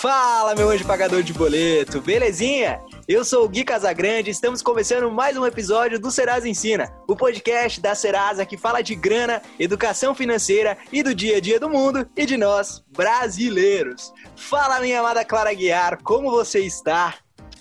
Fala, 0.00 0.54
meu 0.54 0.70
anjo 0.70 0.86
pagador 0.86 1.22
de 1.22 1.30
boleto, 1.34 2.00
belezinha? 2.00 2.80
Eu 3.06 3.22
sou 3.22 3.44
o 3.44 3.48
Gui 3.50 3.62
Casagrande 3.62 4.30
e 4.30 4.32
estamos 4.32 4.62
começando 4.62 5.10
mais 5.10 5.36
um 5.36 5.44
episódio 5.44 6.00
do 6.00 6.10
Serasa 6.10 6.48
Ensina, 6.48 6.90
o 7.06 7.14
podcast 7.14 7.78
da 7.82 7.94
Serasa 7.94 8.46
que 8.46 8.56
fala 8.56 8.80
de 8.80 8.94
grana, 8.94 9.42
educação 9.58 10.14
financeira 10.14 10.78
e 10.90 11.02
do 11.02 11.14
dia 11.14 11.36
a 11.36 11.40
dia 11.40 11.60
do 11.60 11.68
mundo 11.68 12.08
e 12.16 12.24
de 12.24 12.38
nós, 12.38 12.82
brasileiros. 12.96 14.10
Fala, 14.34 14.80
minha 14.80 15.00
amada 15.00 15.22
Clara 15.22 15.52
Guiar, 15.52 16.02
como 16.02 16.30
você 16.30 16.60
está? 16.60 17.16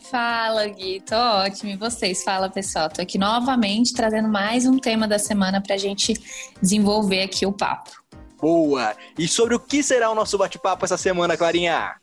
Fala, 0.10 0.66
Gui, 0.66 1.02
tô 1.02 1.18
ótimo. 1.18 1.72
E 1.72 1.76
vocês? 1.76 2.24
Fala, 2.24 2.50
pessoal. 2.50 2.88
Tô 2.88 3.02
aqui 3.02 3.18
novamente 3.18 3.94
trazendo 3.94 4.30
mais 4.30 4.66
um 4.66 4.80
tema 4.80 5.10
da 5.10 5.20
semana 5.20 5.62
pra 5.62 5.76
gente 5.76 6.14
desenvolver 6.62 7.22
aqui 7.22 7.46
o 7.46 7.52
papo. 7.52 7.92
Boa! 8.40 8.96
E 9.18 9.28
sobre 9.28 9.56
o 9.56 9.60
que 9.60 9.84
será 9.84 10.10
o 10.10 10.16
nosso 10.16 10.38
bate-papo 10.38 10.86
essa 10.86 10.96
semana, 10.96 11.36
Clarinha? 11.36 11.98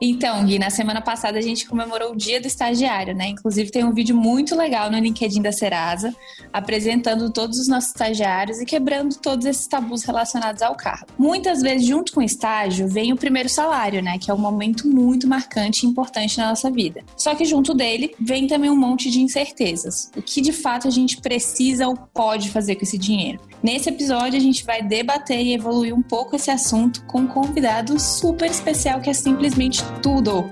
Então, 0.00 0.44
Gui, 0.44 0.58
na 0.58 0.70
semana 0.70 1.00
passada 1.00 1.38
a 1.38 1.42
gente 1.42 1.66
comemorou 1.66 2.12
o 2.12 2.16
Dia 2.16 2.40
do 2.40 2.46
Estagiário, 2.46 3.14
né? 3.14 3.28
Inclusive 3.28 3.70
tem 3.70 3.84
um 3.84 3.92
vídeo 3.92 4.16
muito 4.16 4.56
legal 4.56 4.90
no 4.90 4.98
LinkedIn 4.98 5.42
da 5.42 5.52
Serasa, 5.52 6.14
apresentando 6.52 7.30
todos 7.30 7.58
os 7.58 7.68
nossos 7.68 7.90
estagiários 7.90 8.60
e 8.60 8.64
quebrando 8.64 9.16
todos 9.16 9.46
esses 9.46 9.66
tabus 9.66 10.02
relacionados 10.02 10.62
ao 10.62 10.74
cargo. 10.74 11.06
Muitas 11.18 11.60
vezes, 11.60 11.86
junto 11.86 12.12
com 12.12 12.20
o 12.20 12.24
estágio, 12.24 12.88
vem 12.88 13.12
o 13.12 13.16
primeiro 13.16 13.48
salário, 13.48 14.02
né? 14.02 14.18
Que 14.18 14.30
é 14.30 14.34
um 14.34 14.38
momento 14.38 14.88
muito 14.88 15.28
marcante 15.28 15.84
e 15.84 15.88
importante 15.88 16.38
na 16.38 16.48
nossa 16.48 16.70
vida. 16.70 17.04
Só 17.16 17.34
que 17.34 17.44
junto 17.44 17.74
dele 17.74 18.14
vem 18.18 18.46
também 18.46 18.70
um 18.70 18.76
monte 18.76 19.10
de 19.10 19.20
incertezas. 19.20 20.10
O 20.16 20.22
que 20.22 20.40
de 20.40 20.52
fato 20.52 20.88
a 20.88 20.90
gente 20.90 21.20
precisa 21.20 21.86
ou 21.86 21.96
pode 21.96 22.50
fazer 22.50 22.76
com 22.76 22.82
esse 22.82 22.98
dinheiro? 22.98 23.40
Nesse 23.62 23.90
episódio 23.90 24.38
a 24.38 24.42
gente 24.42 24.64
vai 24.64 24.82
debater 24.82 25.38
e 25.38 25.52
evoluir 25.52 25.94
um 25.94 26.02
pouco 26.02 26.36
esse 26.36 26.50
assunto 26.50 27.04
com 27.04 27.20
um 27.20 27.26
convidado 27.26 28.00
super 28.00 28.50
especial 28.50 29.00
que 29.00 29.10
é 29.10 29.12
simplesmente 29.12 29.59
tudo. 30.00 30.50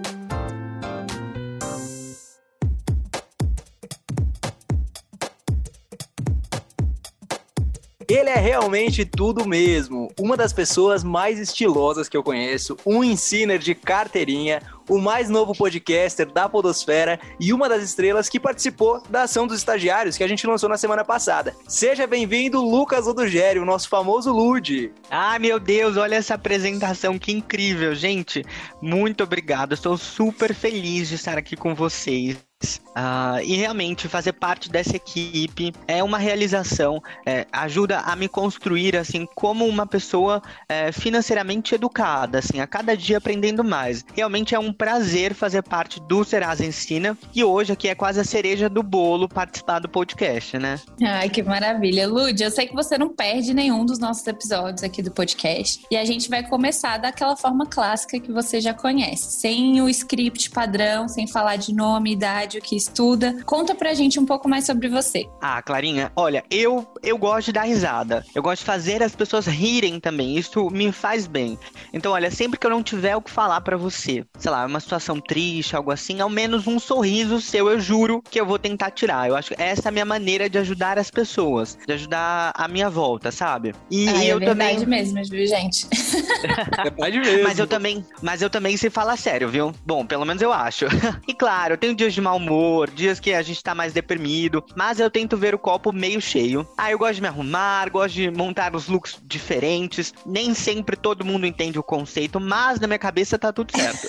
Ele 8.09 8.31
é 8.31 8.39
realmente 8.39 9.05
tudo 9.05 9.47
mesmo. 9.47 10.11
Uma 10.19 10.35
das 10.35 10.51
pessoas 10.51 11.05
mais 11.05 11.39
estilosas 11.39 12.09
que 12.09 12.17
eu 12.17 12.23
conheço, 12.23 12.75
um 12.87 13.05
ensiner 13.05 13.59
de 13.59 13.75
carteirinha, 13.75 14.63
o 14.89 14.97
mais 14.97 15.29
novo 15.29 15.55
podcaster 15.55 16.25
da 16.27 16.49
Podosfera 16.49 17.21
e 17.39 17.53
uma 17.53 17.69
das 17.69 17.83
estrelas 17.83 18.27
que 18.27 18.41
participou 18.41 19.03
da 19.11 19.25
ação 19.25 19.47
dos 19.47 19.59
estagiários 19.59 20.17
que 20.17 20.25
a 20.25 20.29
gente 20.29 20.47
lançou 20.47 20.71
na 20.71 20.79
semana 20.79 21.05
passada. 21.05 21.55
Seja 21.69 22.07
bem-vindo, 22.07 22.63
Lucas 22.63 23.07
Odugério, 23.07 23.61
o 23.61 23.67
nosso 23.67 23.91
famoso 23.91 24.33
Lude. 24.33 24.91
Ah, 25.11 25.39
meu 25.39 25.61
Deus, 25.61 25.99
olha 25.99 26.15
essa 26.15 26.33
apresentação, 26.33 27.19
que 27.19 27.31
incrível, 27.31 27.95
gente. 27.95 28.43
Muito 28.81 29.23
obrigado, 29.23 29.75
estou 29.75 29.99
super 29.99 30.55
feliz 30.55 31.11
de 31.11 31.17
estar 31.17 31.37
aqui 31.37 31.57
com 31.57 31.75
vocês. 31.75 32.48
Uh, 32.65 33.41
e 33.45 33.55
realmente 33.55 34.09
fazer 34.09 34.33
parte 34.33 34.69
dessa 34.69 34.97
equipe 34.97 35.73
é 35.87 36.03
uma 36.03 36.19
realização, 36.19 37.01
é, 37.25 37.47
ajuda 37.53 38.01
a 38.01 38.17
me 38.17 38.27
construir 38.29 38.97
assim 38.97 39.27
como 39.37 39.65
uma 39.65 39.87
pessoa 39.87 40.43
é, 40.69 40.91
financeiramente 40.91 41.77
educada, 41.77 42.41
assim, 42.41 42.61
a 42.61 42.67
cada 42.67 42.97
dia 42.97 43.19
aprendendo 43.19 43.63
mais. 43.63 44.05
Realmente 44.13 44.55
é 44.57 44.59
um 44.59 44.73
prazer 44.73 45.35
fazer 45.35 45.63
parte 45.63 46.01
do 46.01 46.25
Serasa 46.25 46.67
Ensina 46.67 47.17
e 47.33 47.45
hoje 47.45 47.73
aqui 47.73 47.87
é 47.87 47.95
quase 47.95 48.19
a 48.19 48.25
cereja 48.25 48.69
do 48.69 48.83
bolo 48.83 49.29
participar 49.29 49.79
do 49.79 49.89
podcast, 49.89 50.59
né? 50.59 50.81
Ai, 51.01 51.29
que 51.29 51.43
maravilha. 51.43 52.09
Lud, 52.09 52.43
eu 52.43 52.51
sei 52.51 52.67
que 52.67 52.75
você 52.75 52.99
não 52.99 53.11
perde 53.11 53.55
nenhum 53.55 53.87
dos 53.87 54.01
nossos 54.01 54.27
episódios 54.27 54.83
aqui 54.83 55.01
do 55.01 55.13
podcast 55.13 55.85
e 55.89 55.97
a 55.97 56.05
gente 56.05 56.29
vai 56.29 56.43
começar 56.43 56.99
daquela 56.99 57.37
forma 57.37 57.65
clássica 57.67 58.19
que 58.19 58.33
você 58.33 58.61
já 58.61 58.75
conhece, 58.75 59.41
sem 59.41 59.81
o 59.81 59.89
script 59.89 60.51
padrão, 60.51 61.07
sem 61.07 61.29
falar 61.29 61.55
de 61.55 61.73
nome, 61.73 62.15
idade 62.15 62.48
o 62.57 62.61
que 62.61 62.77
estuda. 62.77 63.37
Conta 63.45 63.75
pra 63.75 63.93
gente 63.93 64.19
um 64.19 64.25
pouco 64.25 64.49
mais 64.49 64.65
sobre 64.65 64.89
você. 64.89 65.29
Ah, 65.41 65.61
Clarinha, 65.61 66.13
olha, 66.17 66.43
eu, 66.51 66.87
eu 67.03 67.19
gosto 67.19 67.47
de 67.47 67.53
dar 67.53 67.63
risada. 67.63 68.25
Eu 68.35 68.43
gosto 68.43 68.61
de 68.61 68.65
fazer 68.67 69.03
as 69.03 69.15
pessoas 69.15 69.47
rirem 69.47 70.01
também. 70.01 70.39
Isso 70.39 70.71
me 70.71 70.91
faz 70.93 71.27
bem. 71.27 71.59
Então, 71.93 72.13
olha, 72.13 72.31
sempre 72.31 72.59
que 72.59 72.67
eu 72.67 72.71
não 72.71 72.83
tiver 72.83 73.17
o 73.17 73.23
que 73.23 73.31
falar 73.31 73.61
para 73.61 73.77
você, 73.77 74.25
sei 74.39 74.51
lá, 74.51 74.65
uma 74.65 74.81
situação 74.81 75.21
triste, 75.21 75.77
algo 75.77 75.91
assim, 75.91 76.21
ao 76.21 76.31
menos 76.31 76.67
um 76.67 76.79
sorriso 76.79 77.41
seu, 77.41 77.69
eu 77.69 77.81
juro 77.81 78.23
que 78.23 78.41
eu 78.41 78.47
vou 78.47 78.59
tentar 78.59 78.91
tirar. 78.91 79.29
Eu 79.29 79.37
acho 79.37 79.55
que 79.55 79.63
essa 79.63 79.89
é 79.89 79.91
a 79.91 79.93
minha 79.93 80.05
maneira 80.05 80.49
de 80.49 80.59
ajudar 80.59 80.99
as 80.99 81.11
pessoas, 81.11 81.77
de 81.87 81.93
ajudar 81.93 82.53
a 82.55 82.69
minha 82.69 82.89
volta, 82.89 83.31
sabe? 83.31 83.75
E 83.91 84.09
ah, 84.09 84.25
eu 84.25 84.39
é 84.39 84.45
também 84.45 84.87
mesmo, 84.87 85.23
viu, 85.25 85.47
gente? 85.47 85.87
é 86.79 86.83
verdade 86.85 87.19
mesmo. 87.19 87.45
Mas 87.45 87.59
eu 87.59 87.67
também, 87.67 88.07
mas 88.23 88.43
eu 88.43 88.51
também 88.51 88.77
se 88.77 88.91
fala 88.91 89.17
sério, 89.17 89.49
viu? 89.49 89.73
Bom, 89.85 90.07
pelo 90.07 90.25
menos 90.25 90.43
eu 90.43 90.53
acho. 90.53 90.87
e 91.27 91.35
claro, 91.35 91.75
eu 91.75 91.79
tenho 91.79 91.95
dias 91.95 92.15
de 92.15 92.21
mau 92.21 92.38
humor, 92.39 92.91
dias 92.91 93.21
que 93.21 93.33
a 93.33 93.43
gente 93.43 93.63
tá 93.63 93.75
mais 93.75 93.93
deprimido, 93.93 94.65
mas 94.75 94.99
eu 94.99 95.11
tento 95.11 95.37
ver 95.37 95.55
o 95.55 95.59
copo 95.59 95.93
meio 95.93 96.21
cheio. 96.21 96.67
Ah, 96.77 96.91
eu 96.91 96.99
gosto 96.99 97.17
de 97.17 97.23
me 97.23 97.29
arrumar, 97.29 97.91
gosto 97.91 98.15
de 98.15 98.31
montar 98.31 98.75
os 98.75 98.89
looks 98.89 99.19
diferentes. 99.25 100.15
Nem 100.25 100.55
sempre 100.55 100.97
todo 100.97 101.25
mundo 101.25 101.47
entende 101.47 101.79
o 101.79 101.83
conceito, 101.83 102.41
mas 102.41 102.81
na 102.81 102.87
minha 102.87 102.99
cabeça 102.99 103.39
tá 103.39 103.53
tudo 103.53 103.73
certo. 103.77 104.09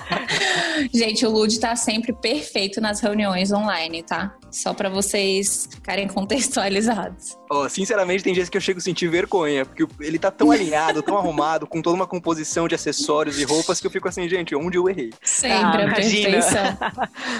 gente, 0.92 1.26
o 1.26 1.30
Lud 1.30 1.58
tá 1.60 1.76
sempre 1.76 2.12
perfeito 2.12 2.80
nas 2.80 3.00
reuniões 3.00 3.52
online, 3.52 4.02
tá? 4.02 4.34
Só 4.50 4.74
para 4.74 4.88
vocês 4.88 5.68
ficarem 5.70 6.08
contextualizados. 6.08 7.38
Oh, 7.50 7.68
sinceramente, 7.68 8.22
tem 8.22 8.32
dias 8.32 8.48
que 8.48 8.56
eu 8.56 8.60
chego 8.60 8.78
a 8.78 8.82
sentir 8.82 9.08
vergonha, 9.08 9.64
porque 9.64 9.86
ele 10.00 10.18
tá 10.18 10.30
tão 10.30 10.50
alinhado, 10.50 11.02
tão 11.02 11.16
arrumado, 11.16 11.66
com 11.66 11.82
toda 11.82 11.96
uma 11.96 12.06
composição 12.06 12.66
de 12.66 12.74
acessórios 12.74 13.38
e 13.40 13.44
roupas 13.44 13.80
que 13.80 13.86
eu 13.86 13.90
fico 13.90 14.08
assim, 14.08 14.28
gente, 14.28 14.54
onde 14.54 14.78
eu 14.78 14.88
errei? 14.88 15.10
Sempre 15.22 15.82
ah, 15.82 15.90
a 15.90 15.94
perfeição. 15.94 16.78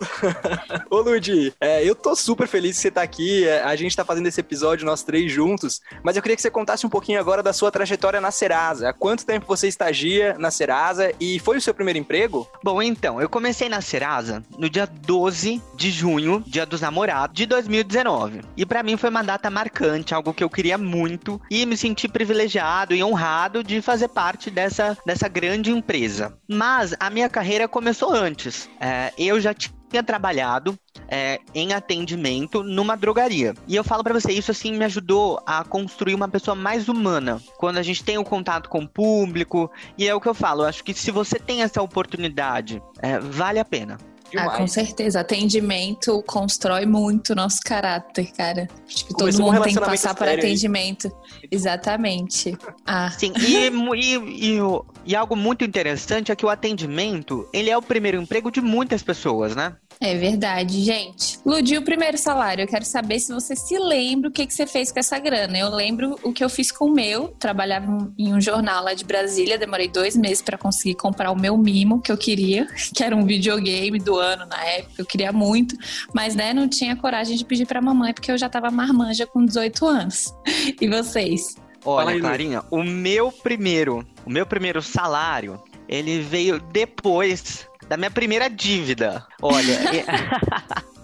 Ô, 0.90 1.00
Ludi, 1.00 1.52
é, 1.60 1.84
eu 1.84 1.94
tô 1.94 2.14
super 2.14 2.46
feliz 2.46 2.76
que 2.76 2.82
você 2.82 2.90
tá 2.90 3.02
aqui. 3.02 3.46
É, 3.46 3.62
a 3.62 3.74
gente 3.76 3.96
tá 3.96 4.04
fazendo 4.04 4.26
esse 4.26 4.40
episódio, 4.40 4.86
nós 4.86 5.02
três 5.02 5.30
juntos. 5.30 5.80
Mas 6.02 6.16
eu 6.16 6.22
queria 6.22 6.36
que 6.36 6.42
você 6.42 6.50
contasse 6.50 6.86
um 6.86 6.90
pouquinho 6.90 7.20
agora 7.20 7.42
da 7.42 7.52
sua 7.52 7.70
trajetória 7.70 8.20
na 8.20 8.30
Serasa. 8.30 8.90
Há 8.90 8.92
quanto 8.92 9.26
tempo 9.26 9.46
você 9.46 9.68
estagia 9.68 10.36
na 10.38 10.50
Serasa 10.50 11.12
e 11.20 11.38
foi 11.38 11.56
o 11.56 11.60
seu 11.60 11.74
primeiro 11.74 11.98
emprego? 11.98 12.48
Bom, 12.62 12.82
então, 12.82 13.20
eu 13.20 13.28
comecei 13.28 13.68
na 13.68 13.80
Serasa 13.80 14.42
no 14.58 14.68
dia 14.68 14.86
12 14.86 15.60
de 15.74 15.90
junho, 15.90 16.42
dia 16.46 16.66
dos 16.66 16.80
namorados, 16.80 17.34
de 17.34 17.46
2019. 17.46 18.42
E 18.56 18.66
para 18.66 18.82
mim 18.82 18.96
foi 18.96 19.10
uma 19.10 19.22
data 19.22 19.50
marcante, 19.50 20.14
algo 20.14 20.34
que 20.34 20.44
eu 20.44 20.50
queria 20.50 20.78
muito 20.78 21.40
e 21.50 21.64
me 21.66 21.76
senti 21.76 22.08
privilegiado 22.08 22.94
e 22.94 23.02
honrado 23.02 23.62
de 23.62 23.80
fazer 23.82 24.08
parte 24.08 24.50
dessa, 24.50 24.96
dessa 25.04 25.28
grande 25.28 25.70
empresa. 25.70 26.36
Mas 26.48 26.94
a 26.98 27.10
minha 27.10 27.28
carreira 27.28 27.68
começou 27.68 28.12
antes. 28.12 28.68
É, 28.80 29.12
eu 29.18 29.40
já 29.40 29.54
tinha 29.54 29.78
tinha 29.88 30.02
trabalhado 30.02 30.78
é, 31.08 31.40
em 31.54 31.72
atendimento 31.72 32.62
numa 32.62 32.96
drogaria. 32.96 33.54
E 33.66 33.74
eu 33.74 33.84
falo 33.84 34.04
para 34.04 34.14
você, 34.14 34.32
isso 34.32 34.50
assim 34.50 34.72
me 34.72 34.84
ajudou 34.84 35.40
a 35.46 35.64
construir 35.64 36.14
uma 36.14 36.28
pessoa 36.28 36.54
mais 36.54 36.88
humana. 36.88 37.40
Quando 37.56 37.78
a 37.78 37.82
gente 37.82 38.04
tem 38.04 38.18
o 38.18 38.20
um 38.20 38.24
contato 38.24 38.68
com 38.68 38.80
o 38.80 38.88
público, 38.88 39.70
e 39.96 40.06
é 40.06 40.14
o 40.14 40.20
que 40.20 40.28
eu 40.28 40.34
falo, 40.34 40.62
eu 40.62 40.66
acho 40.66 40.84
que 40.84 40.92
se 40.92 41.10
você 41.10 41.38
tem 41.38 41.62
essa 41.62 41.82
oportunidade, 41.82 42.82
é, 43.00 43.18
vale 43.18 43.58
a 43.58 43.64
pena. 43.64 43.98
Ah, 44.36 44.50
com 44.50 44.66
certeza. 44.66 45.20
Atendimento 45.20 46.22
constrói 46.26 46.86
muito 46.86 47.32
o 47.32 47.36
nosso 47.36 47.60
caráter, 47.64 48.30
cara. 48.32 48.68
Acho 48.86 49.06
que 49.06 49.14
todo 49.14 49.32
mundo 49.38 49.60
um 49.60 49.62
tem 49.62 49.74
que 49.74 49.80
passar 49.80 50.14
por 50.14 50.28
atendimento. 50.28 51.08
Aí. 51.08 51.48
Exatamente. 51.50 52.56
Ah. 52.86 53.10
Sim, 53.10 53.32
e, 53.38 53.68
e, 53.96 54.56
e, 54.56 54.58
e 55.06 55.16
algo 55.16 55.36
muito 55.36 55.64
interessante 55.64 56.30
é 56.30 56.36
que 56.36 56.44
o 56.44 56.48
atendimento, 56.48 57.48
ele 57.52 57.70
é 57.70 57.76
o 57.76 57.82
primeiro 57.82 58.20
emprego 58.20 58.50
de 58.50 58.60
muitas 58.60 59.02
pessoas, 59.02 59.54
né? 59.56 59.76
É 60.00 60.14
verdade, 60.14 60.80
gente. 60.84 61.40
Ludi, 61.44 61.76
o 61.76 61.82
primeiro 61.82 62.16
salário, 62.16 62.62
eu 62.62 62.68
quero 62.68 62.84
saber 62.84 63.18
se 63.18 63.32
você 63.32 63.56
se 63.56 63.76
lembra 63.78 64.28
o 64.28 64.32
que, 64.32 64.46
que 64.46 64.54
você 64.54 64.66
fez 64.66 64.92
com 64.92 65.00
essa 65.00 65.18
grana. 65.18 65.58
Eu 65.58 65.70
lembro 65.70 66.16
o 66.22 66.32
que 66.32 66.44
eu 66.44 66.48
fiz 66.48 66.70
com 66.70 66.86
o 66.86 66.92
meu. 66.92 67.28
Trabalhava 67.38 68.08
em 68.16 68.32
um 68.32 68.40
jornal 68.40 68.84
lá 68.84 68.94
de 68.94 69.04
Brasília, 69.04 69.58
demorei 69.58 69.88
dois 69.88 70.16
meses 70.16 70.40
para 70.40 70.56
conseguir 70.56 70.94
comprar 70.94 71.32
o 71.32 71.36
meu 71.36 71.56
mimo 71.56 72.00
que 72.00 72.12
eu 72.12 72.16
queria, 72.16 72.68
que 72.94 73.02
era 73.02 73.16
um 73.16 73.24
videogame 73.24 73.98
do 73.98 74.17
ano 74.18 74.46
na 74.46 74.62
época. 74.64 74.94
Eu 74.98 75.06
queria 75.06 75.32
muito, 75.32 75.76
mas 76.14 76.34
né, 76.34 76.52
não 76.52 76.68
tinha 76.68 76.96
coragem 76.96 77.36
de 77.36 77.44
pedir 77.44 77.66
pra 77.66 77.80
mamãe 77.80 78.12
porque 78.12 78.30
eu 78.30 78.38
já 78.38 78.48
tava 78.48 78.70
marmanja 78.70 79.26
com 79.26 79.44
18 79.44 79.86
anos. 79.86 80.34
E 80.80 80.88
vocês? 80.88 81.56
Olha, 81.84 82.18
Clarinha, 82.18 82.62
o 82.70 82.82
meu 82.82 83.30
primeiro, 83.30 84.06
o 84.26 84.30
meu 84.30 84.44
primeiro 84.44 84.82
salário, 84.82 85.62
ele 85.88 86.20
veio 86.20 86.60
depois 86.60 87.66
da 87.88 87.96
minha 87.96 88.10
primeira 88.10 88.48
dívida. 88.48 89.26
Olha. 89.40 89.78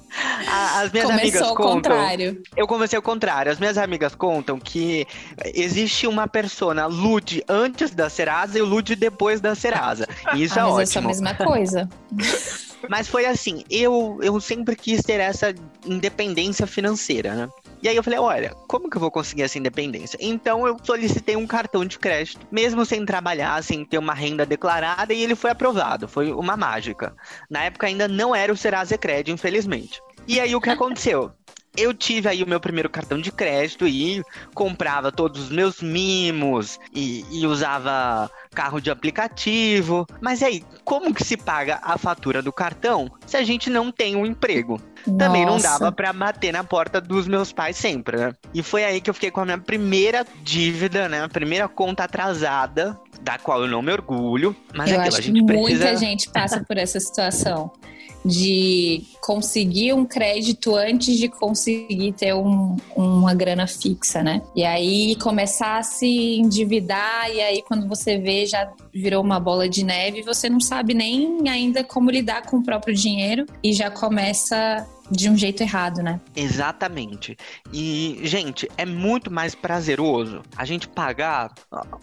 As 0.46 0.92
minhas 0.92 1.06
Começou 1.06 1.10
amigas 1.10 1.42
ao 1.42 1.56
contam. 1.56 1.74
Contrário. 1.74 2.42
Eu 2.56 2.66
comecei 2.66 2.96
ao 2.96 3.02
contrário. 3.02 3.50
As 3.50 3.58
minhas 3.58 3.76
amigas 3.76 4.14
contam 4.14 4.60
que 4.60 5.06
existe 5.54 6.06
uma 6.06 6.28
persona 6.28 6.86
Lud 6.86 7.42
antes 7.48 7.90
da 7.90 8.08
Serasa 8.08 8.58
e 8.58 8.62
o 8.62 8.64
Lud 8.64 8.94
depois 8.94 9.40
da 9.40 9.54
Serasa. 9.54 10.06
E 10.34 10.44
isso 10.44 10.58
ah, 10.58 10.62
é 10.62 10.64
mas 10.64 10.72
ótimo. 10.72 10.82
Isso 10.82 10.98
é 10.98 11.00
a 11.00 11.06
mesma 11.06 11.34
coisa. 11.34 11.88
Mas 12.88 13.08
foi 13.08 13.26
assim, 13.26 13.64
eu, 13.70 14.18
eu 14.22 14.40
sempre 14.40 14.76
quis 14.76 15.02
ter 15.02 15.20
essa 15.20 15.54
independência 15.84 16.66
financeira, 16.66 17.34
né? 17.34 17.48
E 17.82 17.88
aí 17.88 17.96
eu 17.96 18.02
falei, 18.02 18.18
olha, 18.18 18.54
como 18.66 18.88
que 18.88 18.96
eu 18.96 19.00
vou 19.00 19.10
conseguir 19.10 19.42
essa 19.42 19.58
independência? 19.58 20.16
Então 20.18 20.66
eu 20.66 20.76
solicitei 20.82 21.36
um 21.36 21.46
cartão 21.46 21.84
de 21.84 21.98
crédito, 21.98 22.46
mesmo 22.50 22.84
sem 22.86 23.04
trabalhar, 23.04 23.62
sem 23.62 23.84
ter 23.84 23.98
uma 23.98 24.14
renda 24.14 24.46
declarada, 24.46 25.12
e 25.12 25.22
ele 25.22 25.34
foi 25.34 25.50
aprovado. 25.50 26.08
Foi 26.08 26.32
uma 26.32 26.56
mágica. 26.56 27.14
Na 27.50 27.64
época 27.64 27.86
ainda 27.86 28.08
não 28.08 28.34
era 28.34 28.52
o 28.52 28.56
Serasa 28.56 28.96
Cred, 28.96 29.30
infelizmente. 29.30 30.00
E 30.26 30.40
aí 30.40 30.56
o 30.56 30.60
que 30.60 30.70
aconteceu? 30.70 31.30
Eu 31.76 31.92
tive 31.92 32.28
aí 32.28 32.42
o 32.42 32.48
meu 32.48 32.60
primeiro 32.60 32.88
cartão 32.88 33.18
de 33.18 33.32
crédito 33.32 33.86
e 33.86 34.22
comprava 34.54 35.10
todos 35.10 35.44
os 35.44 35.50
meus 35.50 35.82
mimos 35.82 36.78
e, 36.92 37.24
e, 37.30 37.46
usava 37.46 38.30
carro 38.54 38.80
de 38.80 38.90
aplicativo. 38.90 40.06
Mas 40.20 40.42
aí, 40.42 40.64
como 40.84 41.12
que 41.12 41.24
se 41.24 41.36
paga 41.36 41.80
a 41.82 41.98
fatura 41.98 42.40
do 42.40 42.52
cartão 42.52 43.10
se 43.26 43.36
a 43.36 43.42
gente 43.42 43.68
não 43.68 43.90
tem 43.90 44.14
um 44.14 44.24
emprego? 44.24 44.80
Nossa. 45.06 45.18
Também 45.18 45.44
não 45.44 45.58
dava 45.58 45.92
para 45.92 46.12
bater 46.12 46.52
na 46.52 46.64
porta 46.64 47.00
dos 47.00 47.26
meus 47.26 47.52
pais 47.52 47.76
sempre, 47.76 48.16
né? 48.16 48.32
E 48.54 48.62
foi 48.62 48.84
aí 48.84 49.00
que 49.00 49.10
eu 49.10 49.14
fiquei 49.14 49.30
com 49.30 49.40
a 49.40 49.44
minha 49.44 49.58
primeira 49.58 50.24
dívida, 50.42 51.08
né? 51.08 51.22
A 51.22 51.28
primeira 51.28 51.68
conta 51.68 52.04
atrasada, 52.04 52.98
da 53.24 53.38
qual 53.38 53.62
eu 53.62 53.68
não 53.68 53.80
me 53.80 53.90
orgulho. 53.90 54.54
Mas 54.74 54.90
eu 54.90 55.00
é 55.00 55.08
acho 55.08 55.18
a 55.18 55.20
gente 55.20 55.40
que 55.40 55.46
precisa... 55.46 55.84
muita 55.84 55.96
gente 55.96 56.30
passa 56.30 56.62
por 56.62 56.76
essa 56.76 57.00
situação 57.00 57.72
de 58.24 59.02
conseguir 59.20 59.92
um 59.92 60.06
crédito 60.06 60.74
antes 60.74 61.18
de 61.18 61.28
conseguir 61.28 62.12
ter 62.12 62.34
um, 62.34 62.76
uma 62.96 63.34
grana 63.34 63.66
fixa, 63.66 64.22
né? 64.22 64.40
E 64.56 64.64
aí 64.64 65.14
começar 65.16 65.78
a 65.78 65.82
se 65.82 66.38
endividar, 66.38 67.30
e 67.30 67.40
aí 67.40 67.62
quando 67.62 67.86
você 67.86 68.16
vê 68.16 68.46
já 68.46 68.72
virou 68.92 69.22
uma 69.22 69.38
bola 69.38 69.68
de 69.68 69.84
neve, 69.84 70.22
você 70.22 70.48
não 70.48 70.60
sabe 70.60 70.94
nem 70.94 71.46
ainda 71.48 71.84
como 71.84 72.10
lidar 72.10 72.42
com 72.46 72.58
o 72.58 72.62
próprio 72.62 72.94
dinheiro 72.94 73.44
e 73.62 73.74
já 73.74 73.90
começa 73.90 74.86
de 75.10 75.28
um 75.28 75.36
jeito 75.36 75.62
errado, 75.62 76.02
né? 76.02 76.20
Exatamente. 76.34 77.36
E, 77.72 78.20
gente, 78.24 78.68
é 78.76 78.86
muito 78.86 79.30
mais 79.30 79.54
prazeroso 79.54 80.42
a 80.56 80.64
gente 80.64 80.88
pagar 80.88 81.52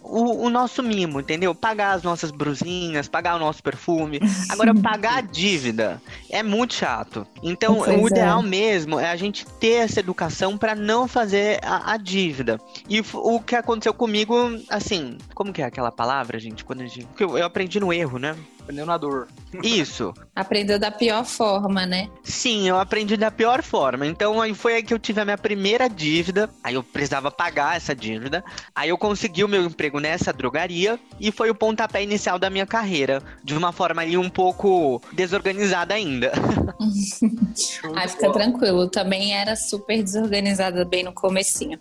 o, 0.02 0.46
o, 0.46 0.50
nosso 0.50 0.82
mimo, 0.82 1.20
entendeu? 1.20 1.54
Pagar 1.54 1.92
as 1.92 2.02
nossas 2.02 2.30
brusinhas, 2.30 3.08
pagar 3.08 3.36
o 3.36 3.38
nosso 3.38 3.62
perfume. 3.62 4.20
Agora, 4.48 4.74
pagar 4.74 5.18
a 5.18 5.20
dívida 5.20 6.00
é 6.30 6.42
muito 6.42 6.74
chato. 6.74 7.26
Então, 7.42 7.76
pois 7.76 8.02
o 8.02 8.06
ideal 8.06 8.40
é. 8.40 8.46
mesmo 8.46 8.98
é 8.98 9.10
a 9.10 9.16
gente 9.16 9.46
ter 9.60 9.84
essa 9.84 10.00
educação 10.00 10.56
para 10.56 10.74
não 10.74 11.08
fazer 11.08 11.58
a, 11.62 11.92
a, 11.92 11.96
dívida. 11.96 12.60
E 12.88 13.00
o 13.14 13.40
que 13.40 13.56
aconteceu 13.56 13.94
comigo, 13.94 14.34
assim, 14.68 15.18
como 15.34 15.52
que 15.52 15.62
é 15.62 15.64
aquela 15.64 15.90
palavra, 15.90 16.38
gente? 16.38 16.64
Quando 16.64 16.86
gente... 16.86 17.06
Eu 17.18 17.44
aprendi 17.44 17.80
no 17.80 17.92
erro, 17.92 18.18
né? 18.18 18.36
Aprendeu 18.62 18.86
na 18.86 18.96
dor. 18.96 19.28
Isso. 19.62 20.14
Aprendeu 20.34 20.78
da 20.78 20.90
pior 20.90 21.24
forma, 21.24 21.84
né? 21.84 22.08
Sim, 22.22 22.68
eu 22.68 22.78
aprendi 22.78 23.16
da 23.16 23.30
pior 23.30 23.60
forma. 23.62 24.06
Então 24.06 24.40
aí 24.40 24.54
foi 24.54 24.74
aí 24.74 24.82
que 24.82 24.94
eu 24.94 24.98
tive 24.98 25.20
a 25.20 25.24
minha 25.24 25.36
primeira 25.36 25.88
dívida. 25.88 26.48
Aí 26.62 26.74
eu 26.74 26.82
precisava 26.82 27.30
pagar 27.30 27.76
essa 27.76 27.94
dívida. 27.94 28.44
Aí 28.74 28.90
eu 28.90 28.96
consegui 28.96 29.42
o 29.42 29.48
meu 29.48 29.64
emprego 29.64 29.98
nessa 29.98 30.32
drogaria 30.32 30.98
e 31.18 31.32
foi 31.32 31.50
o 31.50 31.54
pontapé 31.54 32.02
inicial 32.02 32.38
da 32.38 32.48
minha 32.48 32.66
carreira. 32.66 33.20
De 33.42 33.56
uma 33.56 33.72
forma 33.72 34.02
ali 34.02 34.16
um 34.16 34.30
pouco 34.30 35.02
desorganizada 35.12 35.94
ainda. 35.94 36.32
ah, 37.96 38.08
fica 38.08 38.32
tranquilo. 38.32 38.88
Também 38.88 39.34
era 39.34 39.56
super 39.56 40.02
desorganizada 40.02 40.84
bem 40.84 41.02
no 41.02 41.12
comecinho. 41.12 41.78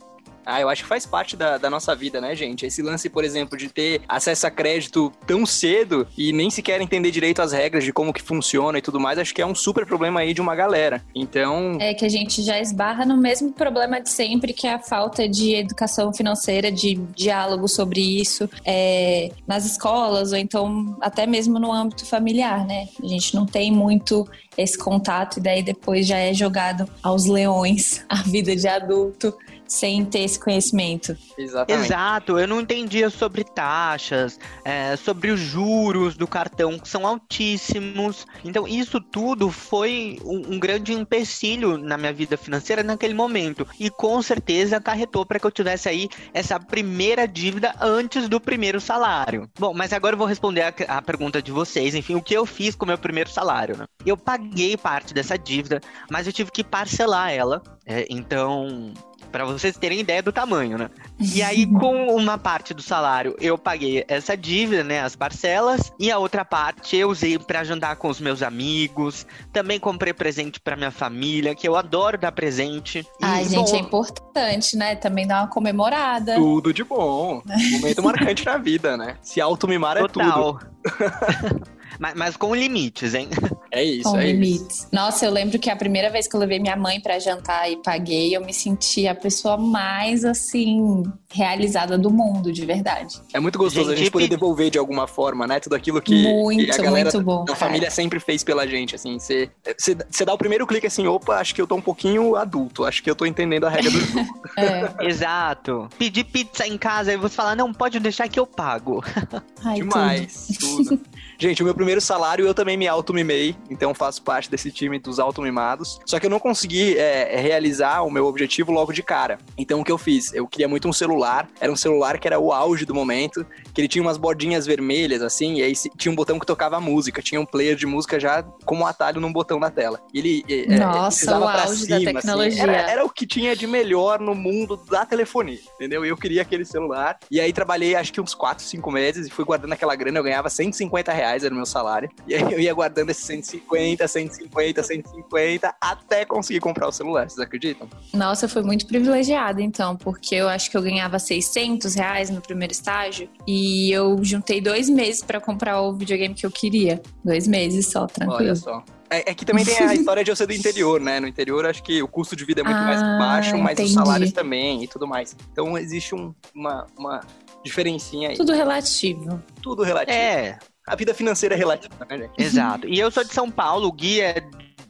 Ah, 0.52 0.60
eu 0.60 0.68
acho 0.68 0.84
que 0.84 0.90
faz 0.90 1.06
parte 1.06 1.38
da, 1.38 1.58
da 1.58 1.70
nossa 1.70 1.96
vida, 1.96 2.20
né, 2.20 2.36
gente? 2.36 2.66
Esse 2.66 2.82
lance, 2.82 3.10
por 3.10 3.24
exemplo, 3.24 3.58
de 3.58 3.70
ter 3.70 4.02
acesso 4.06 4.46
a 4.46 4.52
crédito 4.52 5.10
tão 5.26 5.46
cedo 5.46 6.06
e 6.18 6.34
nem 6.34 6.50
sequer 6.50 6.82
entender 6.82 7.10
direito 7.10 7.42
as 7.42 7.54
regras 7.54 7.86
de 7.86 7.94
como 7.94 8.12
que 8.12 8.22
funciona 8.22 8.78
e 8.78 8.82
tudo 8.82 9.00
mais, 9.00 9.18
acho 9.18 9.34
que 9.34 9.42
é 9.42 9.46
um 9.46 9.56
super 9.56 9.86
problema 9.86 10.20
aí 10.20 10.34
de 10.34 10.42
uma 10.42 10.54
galera. 10.54 11.02
Então. 11.16 11.78
É 11.80 11.94
que 11.94 12.06
a 12.06 12.10
gente 12.10 12.42
já 12.42 12.60
esbarra 12.60 13.06
no 13.06 13.16
mesmo 13.16 13.54
problema 13.54 14.02
de 14.02 14.10
sempre, 14.10 14.52
que 14.52 14.68
é 14.68 14.74
a 14.74 14.80
falta 14.80 15.28
de 15.28 15.56
educação 15.56 16.14
financeira, 16.14 16.70
de 16.70 16.96
diálogo 17.16 17.70
sobre 17.70 18.02
isso 18.02 18.50
é, 18.66 19.32
nas 19.48 19.66
escolas, 19.66 20.34
ou 20.34 20.38
então 20.38 20.98
até 21.00 21.26
mesmo 21.26 21.60
no 21.60 21.72
âmbito 21.72 22.06
familiar, 22.06 22.66
né? 22.66 22.90
A 23.02 23.08
gente 23.08 23.34
não 23.34 23.46
tem 23.46 23.72
muito 23.72 24.28
esse 24.58 24.78
contato 24.78 25.38
e 25.38 25.42
daí 25.42 25.64
depois 25.64 26.06
já 26.06 26.18
é 26.18 26.34
jogado 26.34 26.88
aos 27.02 27.26
leões 27.26 28.04
a 28.10 28.16
vida 28.16 28.56
de 28.56 28.68
adulto 28.68 29.34
sem 29.72 30.04
ter 30.04 30.20
esse 30.20 30.38
conhecimento. 30.38 31.18
Exatamente. 31.38 31.86
Exato, 31.86 32.38
eu 32.38 32.46
não 32.46 32.60
entendia 32.60 33.10
sobre 33.10 33.46
taxas, 33.46 34.38
é, 34.66 34.98
sobre 34.98 35.32
os 35.32 35.40
juros 35.40 36.18
do 36.18 36.28
cartão, 36.28 36.78
que 36.78 36.90
são 36.90 37.08
altíssimos. 37.08 38.28
Então, 38.44 38.68
isso 38.68 39.00
tudo 39.00 39.50
foi 39.50 40.20
um, 40.26 40.56
um, 40.56 40.60
grande 40.60 40.92
empecilho 40.92 41.78
na 41.78 41.98
minha 41.98 42.12
vida 42.12 42.36
financeira 42.36 42.84
naquele 42.84 43.14
momento. 43.14 43.66
E 43.80 43.90
com 43.90 44.22
certeza 44.22 44.76
acarretou 44.76 45.26
para 45.26 45.40
que 45.40 45.48
eu 45.48 45.52
tivesse 45.52 45.88
aí 45.88 46.10
essa 46.34 46.60
primeira 46.60 47.26
dívida 47.26 47.74
antes 47.80 48.28
do 48.28 48.42
primeiro 48.42 48.82
salário. 48.82 49.50
Bom, 49.58 49.74
mas 49.74 49.94
agora 49.94 50.16
eu 50.16 50.20
vou 50.20 50.28
responder 50.28 50.64
a, 50.64 50.98
a 50.98 51.02
pergunta 51.02 51.42
de 51.42 51.52
vocês. 51.52 51.96
Enfim, 51.96 52.16
o 52.16 52.22
que 52.22 52.34
eu 52.34 52.46
fiz 52.46 52.76
com 52.76 52.84
o 52.84 52.88
meu 52.90 52.98
primeiro 52.98 53.30
salário, 53.30 53.78
né? 53.78 53.86
Eu 54.06 54.18
paguei 54.18 54.76
parte 54.76 55.14
dessa 55.14 55.38
dívida, 55.38 55.80
mas 56.10 56.28
eu 56.28 56.34
tive 56.34 56.52
que 56.52 56.62
parcelar 56.62 57.32
ela. 57.32 57.64
É, 57.86 58.06
então, 58.10 58.94
para 59.32 59.46
vocês 59.46 59.78
terem 59.78 60.00
ideia 60.00 60.22
do 60.22 60.32
tamanho, 60.32 60.78
né? 60.78 60.90
E 61.20 61.42
aí, 61.42 61.66
com 61.80 62.16
uma 62.16 62.38
parte 62.38 62.74
do 62.74 62.82
salário, 62.82 63.36
eu 63.40 63.58
paguei 63.58 64.04
essa 64.08 64.36
dívida, 64.36 64.84
né? 64.84 65.02
As 65.02 65.16
parcelas. 65.16 65.92
E 66.00 66.12
a 66.12 66.18
outra 66.18 66.44
parte 66.44 66.96
eu 66.96 67.10
usei 67.10 67.38
para 67.40 67.64
jantar 67.64 67.96
com 67.96 68.10
os 68.10 68.20
meus 68.20 68.42
amigos. 68.42 69.26
Também 69.52 69.80
comprei 69.80 70.14
presente 70.14 70.60
para 70.60 70.76
minha 70.76 70.92
família, 70.92 71.56
que 71.56 71.68
eu 71.68 71.76
adoro 71.76 72.18
dar 72.18 72.32
presente. 72.32 73.06
Ai, 73.22 73.44
e, 73.44 73.50
gente, 73.50 73.72
bom, 73.72 73.78
é 73.78 73.80
importante, 73.80 74.78
né? 74.78 74.96
Também 74.96 75.26
dar 75.26 75.42
uma 75.42 75.48
comemorada. 75.48 76.36
Tudo 76.36 76.74
de 76.74 76.84
bom. 76.84 77.42
Momento 77.72 78.04
marcante 78.04 78.46
na 78.46 78.58
vida, 78.58 78.98
né? 78.98 79.18
Se 79.22 79.40
auto-mimar 79.40 79.98
é 79.98 80.08
tudo. 80.08 80.60
mas, 82.02 82.16
mas, 82.16 82.36
com 82.36 82.56
limites, 82.56 83.14
hein? 83.14 83.30
É 83.74 83.82
isso, 83.82 84.04
com 84.04 84.20
é 84.20 84.34
limites. 84.34 84.80
isso. 84.80 84.88
Nossa, 84.92 85.26
eu 85.26 85.32
lembro 85.32 85.58
que 85.58 85.70
a 85.70 85.76
primeira 85.78 86.10
vez 86.10 86.28
que 86.28 86.36
eu 86.36 86.42
levei 86.42 86.60
minha 86.60 86.76
mãe 86.76 87.00
para 87.00 87.18
jantar 87.20 87.72
e 87.72 87.82
paguei, 87.82 88.36
eu 88.36 88.44
me 88.44 88.54
senti 88.54 89.08
a 89.08 89.16
pessoa 89.16 89.56
mais, 89.56 90.26
assim, 90.26 91.04
realizada 91.32 91.98
do 91.98 92.10
mundo, 92.10 92.52
de 92.52 92.66
verdade. 92.66 93.22
É 93.34 93.40
muito 93.40 93.58
gostoso 93.58 93.90
gente, 93.90 93.96
a 93.96 93.98
gente 94.00 94.12
poder 94.12 94.28
devolver 94.28 94.70
de 94.70 94.78
alguma 94.78 95.08
forma, 95.08 95.48
né? 95.48 95.60
Tudo 95.60 95.76
aquilo 95.76 96.02
que, 96.02 96.24
muito, 96.24 96.66
que 96.66 96.72
a 96.72 96.78
galera 96.78 97.12
muito 97.12 97.26
bom, 97.26 97.46
da 97.46 97.56
família 97.56 97.90
sempre 97.90 98.20
fez 98.20 98.44
pela 98.44 98.68
gente, 98.68 98.96
assim. 98.96 99.18
Você 99.20 100.26
dá 100.26 100.34
o 100.34 100.38
primeiro 100.38 100.68
clique 100.68 100.88
assim, 100.88 101.08
opa, 101.08 101.36
acho 101.36 101.56
que 101.56 101.62
eu 101.62 101.68
tô 101.68 101.76
um 101.76 101.82
pouquinho 101.82 102.36
adulto, 102.36 102.86
acho 102.86 103.02
que 103.02 103.10
eu 103.10 103.16
tô 103.16 103.26
entendendo 103.26 103.66
a 103.66 103.70
regra 103.70 103.92
do 103.92 104.00
jogo. 104.00 104.42
é. 104.58 104.92
Exato. 105.08 105.90
Pedir 105.98 106.24
pizza 106.26 106.68
em 106.68 106.78
casa 106.78 107.14
e 107.14 107.18
você 107.18 107.36
falar, 107.36 107.56
não, 107.56 107.74
pode 107.74 108.00
deixar 108.00 108.28
que 108.28 108.40
eu 108.40 108.46
pago. 108.46 109.04
Ai, 109.64 109.76
Demais, 109.76 110.48
tudo. 110.60 110.90
tudo. 110.90 111.02
Gente, 111.38 111.62
o 111.62 111.66
meu 111.66 111.74
primeiro 111.74 112.00
salário 112.00 112.46
eu 112.46 112.54
também 112.54 112.78
me 112.78 112.88
auto-mimei, 112.88 113.56
então 113.70 113.96
faço 113.96 114.22
parte 114.22 114.50
desse 114.50 114.72
time 114.72 115.00
dos 115.00 115.20
auto-mimados. 115.20 116.00
Só 116.06 116.20
que 116.20 116.28
eu 116.28 116.30
não 116.30 116.40
consegui 116.40 116.98
é, 116.98 117.36
realizar 117.42 118.02
o 118.04 118.12
meu 118.12 118.26
objetivo 118.28 118.72
logo 118.72 118.94
de 118.94 119.02
cara. 119.02 119.40
Então 119.58 119.82
o 119.82 119.84
que 119.84 119.92
eu 119.92 119.98
fiz? 119.98 120.34
Eu 120.34 120.48
queria 120.48 120.68
muito 120.68 120.88
um 120.88 120.94
celular, 120.94 121.21
era 121.60 121.72
um 121.72 121.76
celular 121.76 122.20
que 122.20 122.28
era 122.28 122.40
o 122.40 122.52
auge 122.52 122.86
do 122.86 122.94
momento, 122.94 123.46
que 123.74 123.82
ele 123.82 123.88
tinha 123.88 124.02
umas 124.02 124.18
bordinhas 124.18 124.66
vermelhas 124.66 125.22
assim, 125.22 125.56
e 125.56 125.64
aí 125.64 125.74
tinha 125.98 126.12
um 126.12 126.16
botão 126.16 126.40
que 126.40 126.46
tocava 126.46 126.80
música, 126.80 127.22
tinha 127.22 127.40
um 127.40 127.46
player 127.46 127.76
de 127.76 127.86
música 127.86 128.20
já 128.20 128.44
como 128.66 128.86
atalho 128.86 129.20
num 129.20 129.32
botão 129.32 129.60
na 129.60 129.70
tela. 129.70 130.00
E 130.14 130.20
ele 130.20 130.46
é, 130.48 130.78
Nossa, 130.78 131.40
o 131.40 131.44
auge 131.48 131.86
cima, 131.86 131.88
da 131.88 131.96
assim. 131.96 132.06
tecnologia. 132.06 132.64
Assim, 132.64 132.72
era, 132.72 132.92
era, 132.92 133.06
o 133.06 133.10
que 133.10 133.26
tinha 133.26 133.56
de 133.56 133.66
melhor 133.66 134.20
no 134.20 134.36
mundo 134.36 134.78
da 134.90 135.06
telefonia, 135.06 135.60
entendeu? 135.76 136.06
Eu 136.06 136.18
queria 136.18 136.42
aquele 136.42 136.66
celular. 136.66 137.18
E 137.30 137.40
aí 137.40 137.52
trabalhei 137.52 137.96
acho 137.96 138.14
que 138.14 138.22
uns 138.22 138.34
4, 138.34 138.64
5 138.64 138.92
meses 138.92 139.28
e 139.28 139.30
fui 139.30 139.46
guardando 139.46 139.74
aquela 139.74 139.96
grana, 139.96 140.20
eu 140.20 140.24
ganhava 140.24 140.50
150 140.50 141.12
reais 141.12 141.32
reais 141.32 141.44
era 141.44 141.54
o 141.54 141.58
meu 141.58 141.66
salário. 141.66 142.10
E 142.28 142.36
aí 142.36 142.54
eu 142.54 142.60
ia 142.60 142.74
guardando 142.74 143.10
esses 143.10 143.26
150, 143.26 144.08
150, 144.08 144.84
150 144.84 145.76
até 145.82 146.24
conseguir 146.24 146.62
comprar 146.62 146.88
o 146.88 146.92
celular. 146.92 147.30
Vocês 147.30 147.40
acreditam? 147.40 147.90
Nossa, 148.14 148.46
eu 148.46 148.50
fui 148.50 148.62
muito 148.62 148.86
privilegiada 148.86 149.62
então, 149.62 149.98
porque 149.98 150.36
eu 150.36 150.48
acho 150.48 150.72
que 150.72 150.78
eu 150.78 150.82
ganhava 150.82 151.11
600 151.20 151.96
reais 151.96 152.30
no 152.30 152.42
primeiro 152.42 152.72
estágio 152.72 153.30
e 153.48 153.92
eu 153.92 154.24
juntei 154.24 154.62
dois 154.62 154.90
meses 154.90 155.24
para 155.24 155.40
comprar 155.40 155.82
o 155.82 155.94
videogame 155.94 156.34
que 156.34 156.46
eu 156.46 156.52
queria. 156.52 157.02
Dois 157.24 157.48
meses 157.48 157.88
só, 157.88 158.08
tranquilo. 158.08 158.40
Olha 158.40 158.56
só. 158.56 158.84
É, 159.10 159.32
é, 159.32 159.34
que 159.34 159.44
também 159.44 159.66
tem 159.66 159.78
a 159.78 159.94
história 159.94 160.24
de 160.24 160.32
eu 160.32 160.36
ser 160.36 160.48
do 160.48 160.54
interior, 160.54 161.02
né? 161.02 161.20
No 161.20 161.28
interior, 161.28 161.66
acho 161.66 161.84
que 161.84 162.02
o 162.02 162.08
custo 162.08 162.34
de 162.34 162.46
vida 162.46 162.62
é 162.62 162.64
muito 162.64 162.78
ah, 162.78 162.86
mais 162.86 163.02
baixo, 163.02 163.58
mas 163.58 163.74
entendi. 163.74 163.90
os 163.90 163.94
salários 163.94 164.32
também 164.32 164.84
e 164.84 164.88
tudo 164.88 165.06
mais. 165.06 165.36
Então, 165.52 165.78
existe 165.78 166.16
um, 166.16 166.34
uma, 166.56 166.88
uma 166.98 167.20
diferencinha 167.62 168.30
aí. 168.30 168.38
Tudo 168.38 168.54
relativo. 168.54 169.44
Tudo 169.62 169.84
relativo. 169.84 170.18
É, 170.18 170.58
a 170.88 170.96
vida 170.96 171.14
financeira 171.14 171.56
é 171.56 171.58
relativa, 171.58 172.06
né, 172.10 172.18
gente? 172.18 172.42
Exato. 172.42 172.88
E 172.88 172.98
eu 172.98 173.12
sou 173.12 173.24
de 173.26 173.34
São 173.34 173.52
Paulo, 173.52 173.88
o 173.88 173.92
Gui 173.92 174.22
é 174.22 174.42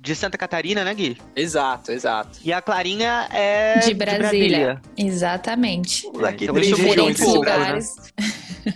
de 0.02 0.16
Santa 0.16 0.36
Catarina, 0.38 0.84
né, 0.84 0.94
Gui? 0.96 1.18
Exato, 1.36 1.92
exato. 1.92 2.40
E 2.44 2.52
a 2.52 2.60
Clarinha 2.60 3.28
é 3.32 3.78
de 3.80 3.94
Brasília. 3.94 4.18
De 4.18 4.20
Brasília. 4.20 4.82
Exatamente. 4.98 6.08
É, 6.08 6.44
então, 6.44 6.56
diferentes 6.56 7.22
lugares. 7.22 7.96
Né? 8.18 8.74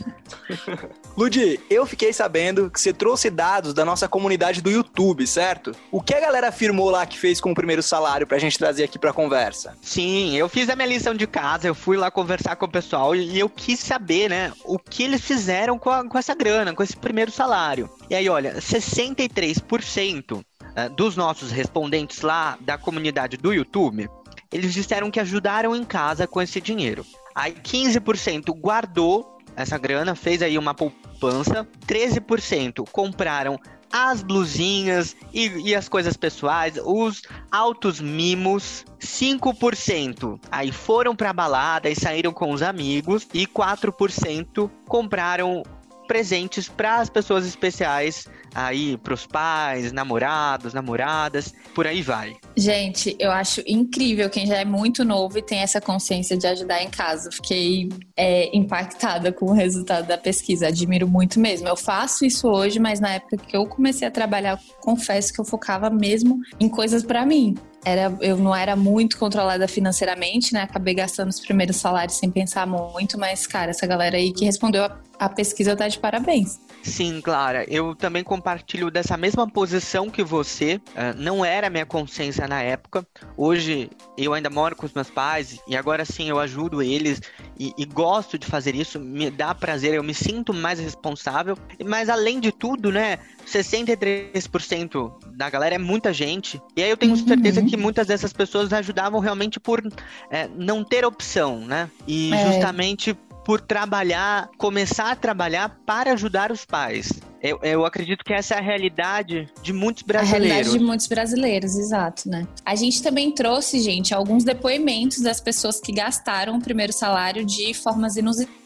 Ludi, 1.17 1.60
eu 1.70 1.86
fiquei 1.86 2.12
sabendo 2.12 2.70
que 2.70 2.79
você 2.79 2.94
trouxe 2.94 3.29
dados 3.29 3.74
da 3.74 3.86
nossa 3.86 4.08
comunidade 4.08 4.62
do 4.62 4.70
YouTube, 4.70 5.25
certo? 5.25 5.72
O 5.91 6.01
que 6.01 6.13
a 6.13 6.20
galera 6.20 6.50
afirmou 6.50 6.89
lá 6.89 7.05
que 7.05 7.17
fez 7.17 7.39
com 7.41 7.51
o 7.51 7.55
primeiro 7.55 7.82
salário 7.82 8.27
pra 8.27 8.38
gente 8.38 8.58
trazer 8.58 8.84
aqui 8.84 9.00
pra 9.00 9.13
conversa? 9.13 9.75
Sim, 9.82 10.36
eu 10.36 10.50
fiz 10.50 10.70
a 10.70 10.75
minha 10.75 10.88
lição 10.88 11.15
de 11.15 11.25
casa, 11.25 11.67
eu 11.67 11.74
fui 11.74 11.98
lá 11.98 12.12
conversar 12.12 12.55
com 12.58 12.65
o 12.65 12.72
pessoal 12.72 13.15
e 13.15 13.39
eu 13.39 13.50
quis 13.50 13.79
saber, 13.79 14.29
né, 14.29 14.51
o 14.65 14.77
que 14.77 15.03
eles 15.03 15.22
fizeram 15.22 15.79
com, 15.79 15.89
a, 15.89 16.08
com 16.08 16.17
essa 16.17 16.36
grana, 16.36 16.74
com 16.74 16.84
esse 16.84 16.98
primeiro 16.98 17.32
salário. 17.32 17.89
E 18.10 18.15
aí, 18.15 18.27
olha, 18.29 18.55
63% 18.55 20.44
eh, 20.75 20.89
dos 20.89 21.15
nossos 21.15 21.51
respondentes 21.51 22.22
lá 22.22 22.58
da 22.62 22.77
comunidade 22.77 23.38
do 23.38 23.53
YouTube, 23.53 24.10
eles 24.51 24.74
disseram 24.74 25.12
que 25.12 25.20
ajudaram 25.20 25.75
em 25.75 25.84
casa 25.84 26.27
com 26.27 26.41
esse 26.41 26.62
dinheiro. 26.62 27.05
Aí 27.34 27.53
15% 27.53 28.53
guardou 28.58 29.38
essa 29.55 29.77
grana, 29.77 30.15
fez 30.15 30.41
aí 30.41 30.58
uma 30.58 30.74
poupança, 30.74 31.67
13% 31.88 32.88
compraram 32.91 33.60
as 33.91 34.22
blusinhas 34.22 35.15
e, 35.34 35.48
e, 35.70 35.75
as 35.75 35.88
coisas 35.88 36.17
pessoais, 36.17 36.77
os 36.84 37.22
altos 37.50 38.01
mimos, 38.01 38.84
5% 39.00 40.39
aí 40.51 40.72
foram 40.72 41.15
pra 41.15 41.32
balada 41.32 41.89
e 41.89 41.96
saíram 41.96 42.34
com 42.34 42.51
os 42.51 42.62
amigos, 42.62 43.27
e 43.34 43.48
4% 43.48 44.70
compraram 44.88 45.63
presentes 46.08 46.67
para 46.67 46.98
as 46.98 47.10
pessoas 47.10 47.46
especiais 47.46 48.27
aí 48.55 48.97
pros 48.97 49.27
pais, 49.27 49.91
namorados, 49.91 50.74
namoradas, 50.74 51.53
por 51.75 51.85
aí 51.85 52.01
vai. 52.01 52.38
Gente, 52.55 53.15
eu 53.19 53.31
acho 53.31 53.62
incrível 53.67 54.29
quem 54.29 54.47
já 54.47 54.55
é 54.55 54.65
muito 54.65 55.03
novo 55.03 55.38
e 55.38 55.41
tem 55.41 55.59
essa 55.59 55.81
consciência 55.81 56.38
de 56.38 56.47
ajudar 56.47 56.81
em 56.81 56.89
casa. 56.89 57.29
Fiquei 57.31 57.89
é, 58.15 58.55
impactada 58.55 59.33
com 59.33 59.47
o 59.47 59.53
resultado 59.53 60.07
da 60.07 60.17
pesquisa, 60.17 60.67
admiro 60.67 61.07
muito 61.07 61.39
mesmo. 61.39 61.67
Eu 61.67 61.75
faço 61.75 62.25
isso 62.25 62.47
hoje, 62.47 62.79
mas 62.79 63.01
na 63.01 63.15
época 63.15 63.38
que 63.38 63.55
eu 63.57 63.67
comecei 63.67 64.07
a 64.07 64.12
trabalhar, 64.12 64.57
confesso 64.79 65.33
que 65.33 65.41
eu 65.41 65.45
focava 65.45 65.89
mesmo 65.89 66.39
em 66.59 66.69
coisas 66.69 67.03
para 67.03 67.25
mim 67.25 67.55
era, 67.85 68.17
eu 68.19 68.35
não 68.35 68.53
era 68.53 68.75
muito 68.75 69.17
controlada 69.17 69.67
financeiramente, 69.67 70.51
né? 70.53 70.63
Acabei 70.63 70.95
gastando 70.95 71.29
os 71.29 71.39
primeiros 71.39 71.75
salários 71.75 72.17
sem 72.17 72.31
pensar 72.31 72.65
muito, 72.65 73.17
mas, 73.17 73.45
cara, 73.45 73.69
essa 73.69 73.85
galera 73.85 74.17
aí 74.17 74.33
que 74.33 74.43
respondeu 74.43 74.83
a, 74.83 75.00
a 75.19 75.29
pesquisa 75.29 75.75
tá 75.75 75.88
de 75.88 76.00
parabéns. 76.00 76.59
Sim, 76.86 77.20
Clara, 77.20 77.65
eu 77.68 77.96
também 77.96 78.24
compartilho 78.24 78.92
dessa 78.92 79.18
mesma 79.18 79.50
posição 79.50 80.08
que 80.08 80.24
você. 80.24 80.80
Uh, 80.89 81.18
não 81.18 81.44
era 81.44 81.68
minha 81.68 81.86
consciência 81.86 82.48
na 82.48 82.62
época. 82.62 83.06
Hoje 83.36 83.89
eu 84.15 84.36
ainda 84.36 84.51
moro 84.51 84.75
com 84.75 84.86
os 84.86 84.94
meus 84.94 85.10
pais 85.10 85.60
e 85.68 85.75
agora 85.75 86.06
sim 86.06 86.30
eu 86.30 86.39
ajudo 86.39 86.84
eles 86.84 87.22
e, 87.60 87.74
e 87.75 87.86
gosto 87.86 88.38
de 88.38 88.46
fazer 88.46 88.75
isso. 88.75 89.00
Me 89.00 89.32
dá 89.32 89.56
prazer, 89.56 89.96
eu 89.96 90.04
me 90.04 90.13
sinto 90.13 90.54
mais 90.54 90.80
responsável. 90.80 91.58
Mas 91.84 92.08
além 92.08 92.39
de 92.39 92.51
tudo, 92.51 92.92
né? 92.92 93.18
63% 93.48 95.12
da 95.34 95.50
galera 95.50 95.75
é 95.75 95.80
muita 95.80 96.13
gente. 96.13 96.62
E 96.75 96.84
aí 96.84 96.89
eu 96.89 96.98
tenho 96.98 97.13
uhum. 97.13 97.27
certeza 97.27 97.63
que 97.63 97.75
muitas 97.75 98.08
dessas 98.08 98.32
pessoas 98.32 98.72
ajudavam 98.72 99.20
realmente 99.20 99.60
por 99.60 99.82
é, 100.30 100.48
não 100.56 100.84
ter 100.84 101.04
opção, 101.04 101.60
né? 101.60 101.89
E 102.08 102.32
é. 102.34 102.54
justamente 102.54 103.18
por 103.45 103.61
trabalhar, 103.61 104.49
começar 104.57 105.11
a 105.11 105.15
trabalhar 105.15 105.77
para 105.85 106.13
ajudar 106.13 106.51
os 106.51 106.65
pais. 106.65 107.13
Eu, 107.41 107.59
eu, 107.61 107.85
acredito 107.85 108.25
que 108.25 108.33
essa 108.33 108.55
é 108.55 108.57
a 108.57 108.61
realidade 108.61 109.47
de 109.61 109.71
muitos 109.71 110.01
brasileiros. 110.01 110.49
A 110.49 110.53
realidade 110.53 110.79
de 110.79 110.83
muitos 110.83 111.07
brasileiros, 111.07 111.75
exato, 111.77 112.27
né? 112.27 112.47
A 112.65 112.75
gente 112.75 113.03
também 113.03 113.31
trouxe, 113.31 113.79
gente, 113.79 114.15
alguns 114.15 114.43
depoimentos 114.43 115.21
das 115.21 115.39
pessoas 115.39 115.79
que 115.79 115.91
gastaram 115.91 116.57
o 116.57 116.61
primeiro 116.61 116.91
salário 116.91 117.45
de 117.45 117.71
formas 117.75 118.15
inusitadas 118.15 118.64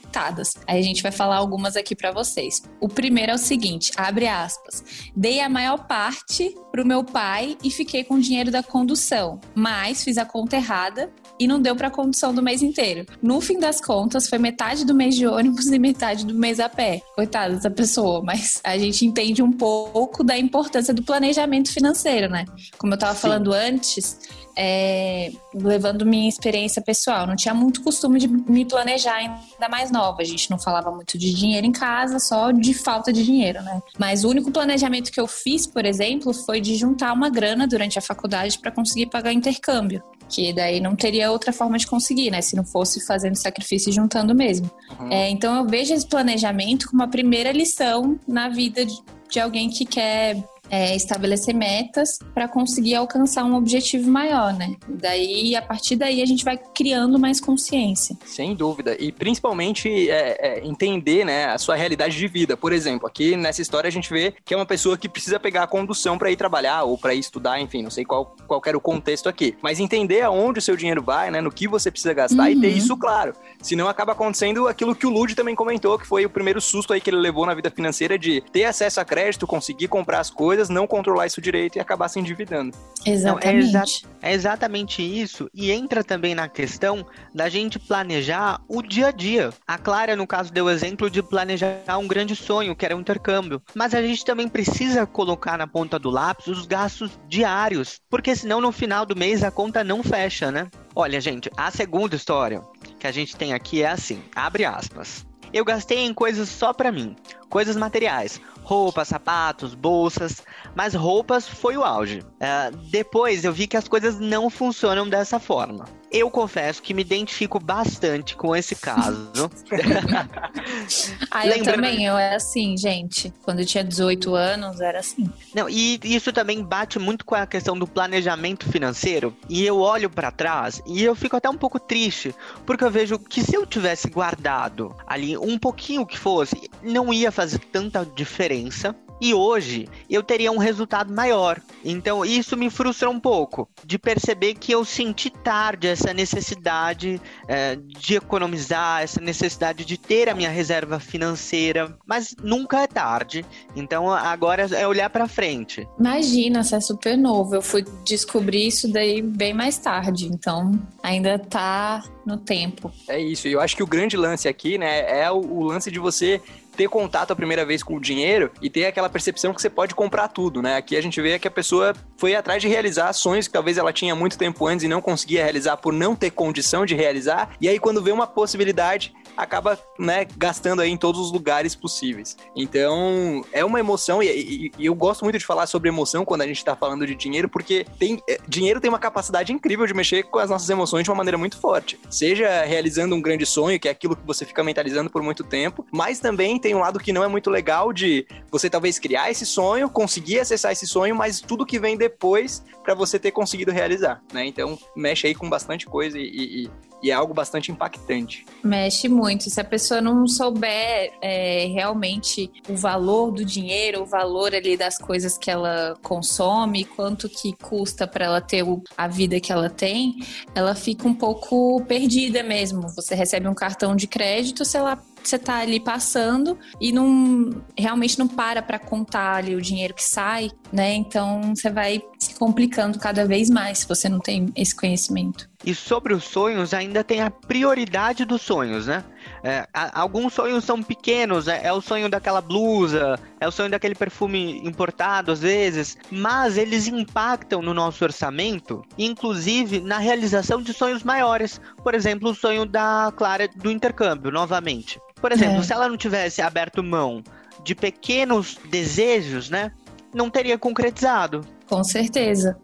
Aí 0.68 0.80
a 0.80 0.84
gente 0.84 1.02
vai 1.02 1.12
falar 1.12 1.38
algumas 1.38 1.76
aqui 1.76 1.96
para 1.96 2.12
vocês. 2.12 2.62
O 2.80 2.88
primeiro 2.88 3.32
é 3.32 3.36
o 3.36 3.38
seguinte, 3.38 3.92
abre 3.96 4.28
aspas. 4.28 4.84
Dei 5.16 5.40
a 5.40 5.50
maior 5.50 5.88
parte 5.88 6.56
pro 6.72 6.86
meu 6.86 7.04
pai 7.04 7.58
e 7.64 7.72
fiquei 7.72 8.04
com 8.04 8.16
o 8.16 8.20
dinheiro 8.20 8.52
da 8.52 8.62
condução, 8.64 9.40
mas 9.56 10.04
fiz 10.04 10.18
a 10.18 10.26
conta 10.26 10.56
errada 10.56 11.12
e 11.40 11.48
não 11.48 11.62
deu 11.62 11.76
para 11.76 11.90
condução 11.90 12.34
do 12.34 12.44
mês 12.44 12.62
inteiro. 12.62 13.06
No 13.22 13.40
fim 13.40 13.60
das 13.60 13.80
contas, 13.80 14.28
foi 14.28 14.38
metade 14.38 14.86
do 14.86 14.94
mês 14.94 15.16
de 15.16 15.26
ônibus 15.26 15.68
e 15.68 15.80
metade 15.80 16.26
do 16.26 16.34
mês 16.34 16.60
a 16.60 16.68
pé. 16.68 17.02
Coitada 17.16 17.56
dessa 17.56 17.72
pessoa, 17.72 18.22
mas 18.22 18.60
a 18.64 18.78
gente 18.78 19.06
entende 19.06 19.42
um 19.42 19.52
pouco 19.52 20.24
da 20.24 20.38
importância 20.38 20.94
do 20.94 21.04
planejamento 21.04 21.72
financeiro, 21.72 22.30
né? 22.30 22.46
Como 22.78 22.94
eu 22.94 22.98
tava 22.98 23.16
Sim. 23.16 23.22
falando 23.22 23.54
antes, 23.54 24.20
é, 24.62 25.32
levando 25.54 26.06
minha 26.06 26.28
experiência 26.28 26.82
pessoal. 26.82 27.26
Não 27.26 27.38
tinha 27.38 27.54
muito 27.54 27.82
costume 27.82 28.20
de 28.20 28.28
me 28.28 28.66
planejar 28.66 29.16
ainda 29.16 29.70
mais 29.70 29.90
nova. 29.90 30.22
A 30.22 30.26
gente 30.26 30.52
não 30.52 30.60
falava 30.60 30.92
muito 30.92 31.18
de 31.18 31.34
dinheiro 31.34 31.66
em 31.66 31.72
casa, 31.72 32.20
só 32.20 32.52
de 32.52 32.74
falta 32.74 33.14
de 33.14 33.24
dinheiro, 33.24 33.62
né? 33.62 33.82
Mas 33.98 34.26
o 34.26 34.30
único 34.30 34.52
planejamento 34.52 35.14
que 35.14 35.20
eu 35.20 35.28
fiz, 35.28 35.66
por 35.66 35.86
exemplo, 35.86 36.34
foi 36.34 36.60
de 36.60 36.76
juntar 36.76 37.14
uma 37.14 37.30
grana 37.30 37.66
durante 37.66 37.98
a 37.98 38.02
faculdade 38.02 38.60
para 38.60 38.70
conseguir 38.70 39.06
pagar 39.06 39.32
intercâmbio. 39.32 40.04
Que 40.28 40.52
daí 40.52 40.82
não 40.82 40.94
teria 40.94 41.32
outra 41.32 41.54
forma 41.54 41.78
de 41.78 41.88
conseguir, 41.88 42.30
né? 42.30 42.42
Se 42.42 42.58
não 42.58 42.66
fosse 42.66 43.06
fazendo 43.06 43.36
sacrifício 43.36 43.90
e 43.90 43.94
juntando 43.94 44.36
mesmo. 44.36 44.70
Uhum. 45.00 45.10
É, 45.10 45.30
então 45.30 45.56
eu 45.56 45.66
vejo 45.66 45.94
esse 45.94 46.06
planejamento 46.06 46.90
como 46.90 47.02
a 47.02 47.08
primeira 47.08 47.54
lição 47.54 48.20
na 48.28 48.50
vida 48.50 48.86
de, 48.86 48.94
de 49.30 49.40
alguém 49.40 49.70
que 49.70 49.86
quer 49.86 50.44
é, 50.70 50.96
estabelecer 50.96 51.54
metas 51.54 52.20
para 52.34 52.48
conseguir 52.48 52.96
alcançar 52.96 53.44
um 53.44 53.56
objetivo 53.56 54.10
maior, 54.10 54.54
né? 54.54 54.76
Daí, 54.88 55.56
a 55.56 55.62
partir 55.62 55.96
daí, 55.96 56.22
a 56.22 56.26
gente 56.26 56.44
vai 56.46 56.58
criando 56.58 57.20
mais 57.20 57.40
consciência. 57.40 58.18
Sem 58.26 58.56
dúvida. 58.56 58.96
E 59.00 59.12
principalmente 59.12 60.10
é, 60.10 60.38
é, 60.40 60.68
entender 60.68 61.26
né, 61.26 61.48
a 61.48 61.58
sua 61.58 61.76
realidade 61.76 62.18
de 62.18 62.28
vida. 62.28 62.56
Por 62.56 62.72
exemplo, 62.72 63.08
aqui 63.08 63.36
nessa 63.36 63.62
história 63.62 63.88
a 63.88 63.92
gente 63.92 64.10
vê 64.10 64.34
que 64.46 64.54
é 64.54 64.58
uma 64.58 64.66
pessoa 64.66 64.98
que 64.98 65.10
precisa 65.10 65.40
pegar 65.40 65.64
a 65.64 65.68
condução 65.68 66.18
para 66.18 66.32
ir 66.32 66.36
trabalhar 66.36 66.84
ou 66.84 66.98
para 66.98 67.14
ir 67.14 67.20
estudar, 67.20 67.60
enfim, 67.60 67.82
não 67.82 67.90
sei 67.90 68.06
qual, 68.06 68.36
qual 68.48 68.62
era 68.66 68.78
o 68.78 68.82
contexto 68.82 69.28
aqui. 69.28 69.56
Mas 69.62 69.80
entender 69.80 70.22
aonde 70.22 70.60
o 70.60 70.62
seu 70.62 70.76
dinheiro 70.76 71.02
vai, 71.02 71.32
né? 71.32 71.42
No 71.42 71.52
que 71.52 71.68
você 71.68 71.90
precisa 71.90 72.14
gastar 72.14 72.44
uhum. 72.44 72.50
e 72.50 72.62
ter 72.62 72.68
uhum. 72.68 72.78
isso 72.78 72.98
claro. 72.98 73.34
Senão 73.62 73.88
acaba 73.88 74.12
acontecendo 74.12 74.68
aquilo 74.68 74.96
que 74.96 75.08
o 75.08 75.10
Lud 75.10 75.36
também 75.36 75.56
comentou, 75.56 75.98
que 75.98 76.06
foi 76.06 76.26
o 76.26 76.30
primeiro 76.30 76.62
susto 76.62 76.94
aí 76.94 77.02
que 77.02 77.10
ele 77.10 77.18
levou 77.18 77.46
na 77.46 77.54
vida 77.54 77.72
financeira 77.72 78.18
de 78.18 78.42
ter 78.52 78.66
acesso 78.66 79.00
a 79.00 79.06
crédito, 79.06 79.48
conseguir 79.48 79.88
comprar 79.88 80.20
as 80.20 80.30
coisas 80.30 80.59
coisas, 80.60 80.70
não 80.70 80.86
controlar 80.86 81.26
isso 81.26 81.42
direito 81.42 81.78
e 81.78 81.80
acabar 81.80 82.10
se 82.10 82.20
endividando. 82.20 82.76
Exatamente. 83.06 83.46
Não, 83.46 83.52
é, 83.52 83.56
exa 83.58 83.84
é, 84.22 84.34
exatamente 84.34 85.02
isso. 85.02 85.50
E 85.54 85.72
entra 85.72 86.04
também 86.04 86.36
na 86.36 86.50
questão 86.50 87.06
da 87.34 87.48
gente 87.48 87.80
planejar 87.80 88.60
o 88.68 88.82
dia 88.82 89.08
a 89.08 89.12
dia. 89.12 89.52
A 89.66 89.78
Clara, 89.78 90.16
no 90.16 90.28
caso, 90.28 90.52
deu 90.52 90.66
o 90.66 90.70
exemplo 90.70 91.10
de 91.10 91.24
planejar 91.24 91.98
um 91.98 92.08
grande 92.08 92.36
sonho, 92.36 92.76
que 92.76 92.86
era 92.86 92.96
um 92.96 93.00
intercâmbio. 93.00 93.62
Mas 93.74 93.94
a 93.94 94.02
gente 94.02 94.26
também 94.26 94.50
precisa 94.50 95.06
colocar 95.06 95.58
na 95.58 95.68
ponta 95.68 95.98
do 95.98 96.10
lápis 96.10 96.48
os 96.48 96.66
gastos 96.66 97.18
diários, 97.28 98.00
porque 98.10 98.36
senão 98.36 98.60
no 98.60 98.72
final 98.72 99.06
do 99.06 99.16
mês 99.16 99.44
a 99.44 99.52
conta 99.52 99.84
não 99.84 100.04
fecha, 100.04 100.52
né? 100.52 100.68
Olha, 100.96 101.22
gente, 101.22 101.50
a 101.56 101.72
segunda 101.72 102.16
história 102.16 102.62
que 103.00 103.08
a 103.08 103.12
gente 103.12 103.36
tem 103.36 103.54
aqui 103.54 103.82
é 103.82 103.88
assim, 103.88 104.22
abre 104.36 104.66
aspas. 104.66 105.26
Eu 105.52 105.66
gastei 105.66 106.00
em 106.00 106.14
coisas 106.14 106.48
só 106.48 106.74
para 106.74 106.92
mim, 106.92 107.16
coisas 107.50 107.76
materiais, 107.76 108.40
roupas, 108.62 109.08
sapatos, 109.08 109.74
bolsas, 109.74 110.44
mas 110.76 110.94
roupas 110.94 111.48
foi 111.48 111.76
o 111.76 111.84
auge. 111.84 112.20
Uh, 112.20 112.76
depois 112.92 113.44
eu 113.44 113.52
vi 113.52 113.68
que 113.68 113.78
as 113.78 113.88
coisas 113.88 114.20
não 114.20 114.50
funcionam 114.50 115.10
dessa 115.10 115.40
forma 115.40 115.86
eu 116.12 116.30
confesso 116.30 116.82
que 116.82 116.94
me 116.94 117.02
identifico 117.02 117.60
bastante 117.60 118.36
com 118.36 118.56
esse 118.56 118.76
caso. 118.76 119.32
ah, 121.30 121.48
eu 121.48 121.64
também, 121.64 122.06
eu 122.06 122.18
era 122.18 122.36
assim, 122.36 122.76
gente. 122.78 123.32
Quando 123.44 123.60
eu 123.60 123.66
tinha 123.66 123.84
18 123.84 124.34
anos, 124.34 124.82
era 124.82 125.00
assim. 125.00 125.30
Não, 125.54 125.70
e 125.70 126.00
isso 126.04 126.34
também 126.34 126.64
bate 126.64 126.98
muito 126.98 127.24
com 127.24 127.36
a 127.36 127.46
questão 127.46 127.78
do 127.78 127.88
planejamento 127.88 128.70
financeiro. 128.70 129.36
E 129.48 129.66
eu 129.66 129.80
olho 129.80 130.10
para 130.10 130.32
trás 130.32 130.82
e 130.86 131.04
eu 131.04 131.16
fico 131.16 131.36
até 131.36 131.50
um 131.50 131.58
pouco 131.58 131.80
triste, 131.80 132.34
porque 132.66 132.84
eu 132.84 132.92
vejo 132.92 133.20
que 133.20 133.44
se 133.44 133.56
eu 133.56 133.66
tivesse 133.66 134.10
guardado 134.10 134.96
ali 135.06 135.38
um 135.38 135.58
pouquinho 135.58 136.06
que 136.06 136.18
fosse, 136.18 136.70
não 136.82 137.14
ia 137.14 137.32
fazer 137.40 137.60
tanta 137.72 138.06
diferença. 138.06 138.94
E 139.22 139.34
hoje 139.34 139.88
eu 140.10 140.24
teria 140.24 140.52
um 140.52 140.58
resultado 140.58 141.14
maior. 141.14 141.62
Então 141.84 142.26
isso 142.26 142.56
me 142.56 142.70
frustra 142.70 143.10
um 143.10 143.20
pouco 143.20 143.68
de 143.86 143.98
perceber 143.98 144.56
que 144.56 144.72
eu 144.72 144.84
senti 144.86 145.30
tarde 145.30 145.88
essa 145.88 146.14
necessidade 146.14 147.22
é, 147.48 147.78
de 147.78 148.16
economizar, 148.16 149.02
essa 149.02 149.20
necessidade 149.20 149.84
de 149.84 149.98
ter 149.98 150.30
a 150.30 150.36
minha 150.36 150.50
reserva 150.50 151.00
financeira, 151.00 151.98
mas 152.06 152.36
nunca 152.42 152.82
é 152.82 152.88
tarde. 152.88 153.46
Então 153.76 154.10
agora 154.12 154.68
é 154.74 154.88
olhar 154.88 155.10
para 155.10 155.28
frente. 155.28 155.88
Imagina, 155.98 156.64
você 156.64 156.76
é 156.76 156.80
super 156.80 157.18
novo. 157.18 157.56
Eu 157.56 157.62
fui 157.62 157.86
descobrir 158.06 158.68
isso 158.68 158.92
daí 158.92 159.22
bem 159.22 159.54
mais 159.54 159.78
tarde, 159.78 160.28
então 160.28 160.80
ainda 161.04 161.38
tá 161.38 162.04
no 162.26 162.38
tempo. 162.38 162.92
É 163.08 163.20
isso. 163.20 163.48
E 163.48 163.54
eu 163.54 163.60
acho 163.60 163.76
que 163.76 163.84
o 163.84 163.88
grande 163.88 164.16
lance 164.16 164.48
aqui, 164.48 164.78
né, 164.78 165.22
é 165.22 165.30
o, 165.30 165.40
o 165.40 165.64
lance 165.64 165.92
de 165.92 166.00
você 166.00 166.42
ter 166.80 166.88
contato 166.88 167.32
a 167.32 167.36
primeira 167.36 167.66
vez 167.66 167.84
com 167.84 167.98
o 167.98 168.00
dinheiro 168.00 168.50
e 168.62 168.70
ter 168.70 168.86
aquela 168.86 169.10
percepção 169.10 169.54
que 169.54 169.62
você 169.62 169.70
pode 169.70 169.94
comprar 169.94 170.30
tudo, 170.30 170.62
né? 170.62 170.78
Aqui 170.78 170.96
a 170.96 171.02
gente 171.02 171.22
vê 171.22 171.38
que 171.38 171.46
a 171.46 171.52
pessoa 171.52 171.94
foi 172.16 172.36
atrás 172.36 172.62
de 172.62 172.70
realizar 172.70 173.10
ações 173.10 173.48
que 173.48 173.54
talvez 173.54 173.78
ela 173.78 173.92
tinha 173.92 174.16
muito 174.16 174.38
tempo 174.38 174.66
antes 174.66 174.86
e 174.86 174.88
não 174.88 175.02
conseguia 175.02 175.44
realizar 175.44 175.76
por 175.76 175.92
não 175.92 176.16
ter 176.16 176.32
condição 176.32 176.86
de 176.86 176.96
realizar. 176.96 177.50
E 177.60 177.68
aí, 177.68 177.78
quando 177.80 178.02
vê 178.02 178.14
uma 178.14 178.26
possibilidade, 178.26 179.14
acaba, 179.36 179.80
né, 179.98 180.26
gastando 180.38 180.82
aí 180.82 180.90
em 180.90 180.98
todos 180.98 181.20
os 181.22 181.32
lugares 181.32 181.76
possíveis. 181.76 182.38
Então, 182.56 183.44
é 183.52 183.64
uma 183.64 183.80
emoção, 183.80 184.22
e, 184.22 184.28
e, 184.28 184.72
e 184.78 184.86
eu 184.86 184.96
gosto 184.96 185.24
muito 185.24 185.38
de 185.38 185.46
falar 185.46 185.68
sobre 185.68 185.90
emoção 185.90 186.26
quando 186.26 186.42
a 186.42 186.48
gente 186.48 186.64
tá 186.64 186.76
falando 186.76 187.06
de 187.06 187.16
dinheiro, 187.16 187.50
porque 187.50 187.86
tem, 187.98 188.22
é, 188.28 188.40
dinheiro 188.48 188.80
tem 188.80 188.90
uma 188.90 189.00
capacidade 189.00 189.52
incrível 189.52 189.86
de 189.86 189.94
mexer 189.94 190.24
com 190.24 190.40
as 190.40 190.50
nossas 190.50 190.70
emoções 190.70 191.04
de 191.04 191.10
uma 191.10 191.18
maneira 191.18 191.38
muito 191.38 191.58
forte. 191.58 192.00
Seja 192.10 192.64
realizando 192.64 193.16
um 193.16 193.22
grande 193.22 193.46
sonho, 193.46 193.80
que 193.80 193.88
é 193.88 193.92
aquilo 193.92 194.16
que 194.16 194.26
você 194.26 194.46
fica 194.46 194.64
mentalizando 194.64 195.10
por 195.10 195.22
muito 195.22 195.44
tempo, 195.44 195.86
mas 195.92 196.20
também 196.20 196.60
tem 196.60 196.76
um 196.76 196.80
lado 196.80 197.00
que 197.00 197.14
não 197.14 197.24
é 197.24 197.28
muito 197.28 197.50
legal 197.50 197.94
de 197.94 198.26
você 198.52 198.70
talvez 198.70 199.00
criar 199.00 199.32
esse 199.32 199.46
sonho, 199.46 199.90
conseguir 199.90 200.40
acessar 200.40 200.72
esse 200.72 200.88
sonho, 200.88 201.16
mas 201.16 201.42
tudo 201.42 201.66
que 201.66 201.80
vem 201.80 201.98
depois 201.98 202.64
para 202.84 202.94
você 202.94 203.20
ter 203.20 203.32
conseguido 203.32 203.72
realizar, 203.72 204.22
né? 204.34 204.46
Então, 204.46 204.78
mexe 204.96 205.28
aí 205.28 205.36
com 205.36 205.50
bastante 205.50 205.86
coisa 205.86 206.18
e, 206.18 206.66
e, 206.66 206.70
e 207.02 207.12
é 207.12 207.14
algo 207.14 207.34
bastante 207.34 207.72
impactante. 207.72 208.46
Mexe 208.64 209.08
muito. 209.08 209.50
Se 209.50 209.60
a 209.60 209.64
pessoa 209.64 210.02
não 210.02 210.28
souber 210.28 211.14
é, 211.22 211.66
realmente 211.68 212.52
o 212.68 212.76
valor 212.76 213.32
do 213.32 213.46
dinheiro, 213.46 214.02
o 214.02 214.06
valor 214.06 214.54
ali 214.54 214.76
das 214.76 214.98
coisas 214.98 215.38
que 215.38 215.50
ela 215.50 215.96
consome, 216.02 216.86
quanto 216.86 217.30
que 217.30 217.54
custa 217.54 218.08
para 218.08 218.26
ela 218.26 218.42
ter 218.42 218.66
a 218.98 219.08
vida 219.08 219.40
que 219.40 219.52
ela 219.52 219.70
tem, 219.70 220.16
ela 220.54 220.76
fica 220.76 221.08
um 221.08 221.14
pouco 221.14 221.84
perdida 221.86 222.44
mesmo. 222.44 222.88
Você 222.90 223.16
recebe 223.16 223.48
um 223.48 223.54
cartão 223.54 223.96
de 223.96 224.08
crédito, 224.08 224.66
sei 224.66 224.82
lá, 224.82 225.02
você 225.24 225.38
tá 225.38 225.58
ali 225.58 225.80
passando 225.80 226.58
e 226.80 226.92
não 226.92 227.62
realmente 227.78 228.18
não 228.18 228.28
para 228.28 228.62
para 228.62 228.80
contar 228.80 229.36
ali 229.36 229.56
o 229.56 229.62
dinheiro 229.62 229.94
que 229.94 230.04
sai, 230.04 230.50
né? 230.72 230.94
Então 230.94 231.54
você 231.56 231.70
vai 231.70 232.02
complicando 232.40 232.98
cada 232.98 233.26
vez 233.26 233.50
mais 233.50 233.80
se 233.80 233.88
você 233.88 234.08
não 234.08 234.20
tem 234.20 234.52
esse 234.56 234.74
conhecimento. 234.74 235.50
E 235.66 235.76
sobre 235.76 236.14
os 236.14 236.24
sonhos, 236.24 236.74
ainda 236.74 237.04
tem 237.04 237.22
a 237.22 237.30
prioridade 237.30 238.24
dos 238.24 238.42
sonhos, 238.42 238.88
né? 238.88 239.04
É, 239.44 239.68
alguns 239.74 240.34
sonhos 240.34 240.64
são 240.64 240.82
pequenos, 240.82 241.50
é, 241.50 241.66
é, 241.66 241.74
o 241.74 241.82
sonho 241.82 242.10
daquela 242.10 242.40
blusa, 242.40 243.20
é 243.42 243.48
o 243.48 243.52
sonho 243.52 243.70
daquele 243.70 243.94
perfume 243.94 244.66
importado 244.66 245.34
às 245.34 245.42
vezes, 245.42 245.98
mas 246.10 246.58
eles 246.58 246.88
impactam 246.88 247.62
no 247.62 247.74
nosso 247.74 248.06
orçamento, 248.06 248.82
inclusive 248.98 249.82
na 249.82 249.98
realização 249.98 250.62
de 250.62 250.72
sonhos 250.72 251.04
maiores. 251.04 251.60
Por 251.84 251.94
exemplo, 251.94 252.30
o 252.30 252.36
sonho 252.36 252.66
da 252.66 253.12
Clara 253.18 253.50
do 253.54 253.70
intercâmbio, 253.70 254.32
novamente. 254.32 254.98
Por 255.20 255.34
exemplo, 255.34 255.60
é. 255.60 255.64
se 255.64 255.74
ela 255.74 255.90
não 255.90 255.98
tivesse 255.98 256.42
aberto 256.42 256.82
mão 256.82 257.22
de 257.66 257.76
pequenos 257.76 258.58
desejos, 258.70 259.50
né? 259.50 259.74
Não 260.14 260.30
teria 260.30 260.58
concretizado. 260.58 261.46
Com 261.70 261.84
certeza. 261.84 262.58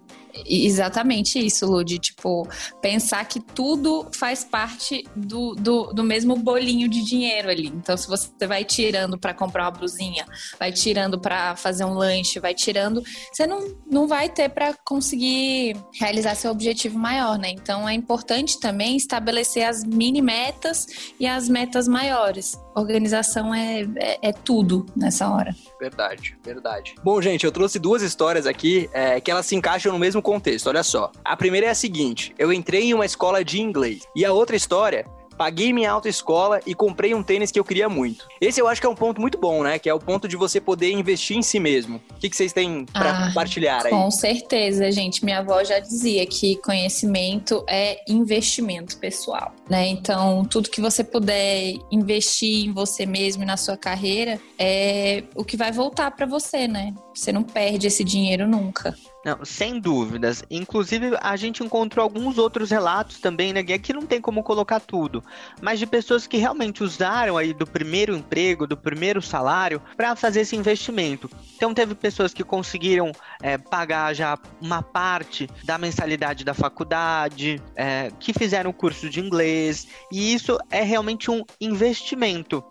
Exatamente 0.46 1.40
isso, 1.40 1.66
Lud. 1.66 1.98
Tipo, 2.00 2.48
pensar 2.82 3.24
que 3.26 3.40
tudo 3.40 4.08
faz 4.14 4.44
parte 4.44 5.06
do, 5.16 5.56
do, 5.56 5.94
do, 5.94 6.04
mesmo 6.04 6.36
bolinho 6.36 6.90
de 6.90 7.04
dinheiro 7.04 7.50
ali. 7.50 7.68
Então, 7.68 7.96
se 7.96 8.08
você 8.08 8.30
vai 8.46 8.66
tirando 8.66 9.18
para 9.18 9.34
comprar 9.34 9.64
uma 9.64 9.72
blusinha, 9.72 10.26
vai 10.60 10.72
tirando 10.72 11.20
para 11.20 11.56
fazer 11.56 11.86
um 11.86 11.94
lanche, 11.94 12.40
vai 12.40 12.54
tirando, 12.54 13.02
você 13.32 13.48
não, 13.48 13.76
não 13.90 14.08
vai 14.08 14.28
ter 14.28 14.50
para 14.50 14.74
conseguir 14.86 15.78
realizar 15.94 16.36
seu 16.36 16.52
objetivo 16.52 17.00
maior, 17.00 17.38
né? 17.38 17.50
Então, 17.52 17.88
é 17.88 17.94
importante 17.94 18.60
também 18.60 18.98
estabelecer 18.98 19.64
as 19.64 19.84
mini 19.84 20.22
metas 20.22 21.14
e 21.20 21.26
as 21.26 21.48
metas 21.48 21.88
maiores. 21.88 22.58
Organização 22.76 23.54
é, 23.54 23.88
é, 23.96 24.30
é 24.30 24.34
tudo 24.34 24.86
nessa 24.96 25.30
hora. 25.30 25.56
Verdade, 25.80 26.38
verdade. 26.44 26.96
Bom, 27.04 27.22
gente, 27.22 27.46
eu 27.46 27.52
trouxe 27.52 27.80
duas 27.80 28.02
histórias 28.02 28.46
aqui 28.46 28.90
é, 28.92 29.22
que 29.22 29.32
elas 29.32 29.46
se 29.46 29.56
encaixam 29.56 29.94
no 29.94 30.00
mesmo 30.00 30.22
contexto. 30.22 30.68
Olha 30.68 30.84
só. 30.84 31.10
A 31.24 31.38
primeira 31.38 31.68
é 31.68 31.70
a 31.70 31.76
seguinte: 31.76 32.36
eu 32.38 32.52
entrei 32.52 32.84
em 32.84 32.94
uma 32.94 33.06
escola 33.06 33.46
de 33.46 33.62
inglês. 33.62 34.04
E 34.16 34.26
a 34.26 34.34
outra 34.34 34.56
história 34.56 35.06
paguei 35.38 35.72
minha 35.74 35.92
autoescola 35.92 36.60
e 36.66 36.74
comprei 36.74 37.14
um 37.14 37.24
tênis 37.24 37.52
que 37.52 37.60
eu 37.60 37.64
queria 37.64 37.90
muito. 37.90 38.28
Esse 38.40 38.62
eu 38.62 38.68
acho 38.68 38.82
que 38.82 38.88
é 38.88 38.90
um 38.90 38.96
ponto 38.96 39.20
muito 39.20 39.38
bom, 39.38 39.64
né? 39.64 39.80
Que 39.80 39.90
é 39.90 39.94
o 39.94 40.00
ponto 40.00 40.28
de 40.28 40.36
você 40.36 40.60
poder 40.60 40.92
investir 40.92 41.38
em 41.38 41.42
si 41.42 41.60
mesmo. 41.60 42.02
O 42.12 42.20
que, 42.20 42.30
que 42.30 42.36
vocês 42.36 42.54
têm 42.54 42.86
para 42.86 43.12
ah, 43.12 43.28
compartilhar 43.28 43.86
aí? 43.86 43.92
Com 43.92 44.10
certeza, 44.12 44.92
gente. 44.92 45.24
Minha 45.24 45.40
avó 45.40 45.64
já 45.64 45.80
dizia 45.80 46.26
que 46.26 46.56
conhecimento 46.58 47.64
é 47.68 48.02
investimento 48.08 48.98
pessoal, 48.98 49.54
né? 49.70 49.88
Então, 49.88 50.46
tudo 50.46 50.70
que 50.70 50.82
você 50.82 51.04
puder 51.04 51.74
investir 51.92 52.66
em 52.66 52.72
você 52.72 53.06
mesmo 53.06 53.44
e 53.44 53.46
na 53.46 53.58
sua 53.58 53.78
carreira 53.78 54.40
é 54.58 55.24
o 55.36 55.44
que 55.44 55.58
vai 55.58 55.72
voltar 55.72 56.12
para 56.12 56.26
você, 56.26 56.68
né? 56.68 56.94
Você 57.14 57.32
não 57.32 57.44
perde 57.44 57.88
esse 57.88 58.04
dinheiro 58.04 58.48
nunca. 58.48 58.96
Não, 59.26 59.44
sem 59.44 59.80
dúvidas. 59.80 60.44
Inclusive, 60.52 61.18
a 61.20 61.36
gente 61.36 61.64
encontrou 61.64 62.04
alguns 62.04 62.38
outros 62.38 62.70
relatos 62.70 63.20
também, 63.20 63.52
né, 63.52 63.66
Aqui 63.76 63.92
não 63.92 64.06
tem 64.06 64.22
como 64.22 64.44
colocar 64.44 64.80
tudo, 64.80 65.24
mas 65.60 65.80
de 65.80 65.88
pessoas 65.88 66.28
que 66.28 66.38
realmente 66.38 66.84
usaram 66.84 67.36
aí 67.36 67.52
do 67.52 67.66
primeiro 67.66 68.16
emprego, 68.16 68.68
do 68.68 68.78
primeiro 68.78 69.24
salário, 69.24 69.82
para 69.98 70.16
fazer 70.16 70.42
esse 70.42 70.56
investimento. 70.56 71.28
Então, 71.56 71.74
teve 71.74 71.96
pessoas 71.96 72.36
que 72.36 72.44
conseguiram 72.44 73.12
é, 73.42 73.58
pagar 73.58 74.14
já 74.14 74.38
uma 74.62 74.84
parte 74.84 75.50
da 75.64 75.80
mensalidade 75.80 76.46
da 76.46 76.54
faculdade, 76.54 77.60
é, 77.76 78.12
que 78.20 78.32
fizeram 78.32 78.70
o 78.70 78.74
curso 78.74 79.10
de 79.10 79.20
inglês, 79.20 79.88
e 80.12 80.36
isso 80.36 80.60
é 80.70 80.84
realmente 80.84 81.32
um 81.32 81.44
investimento 81.60 82.64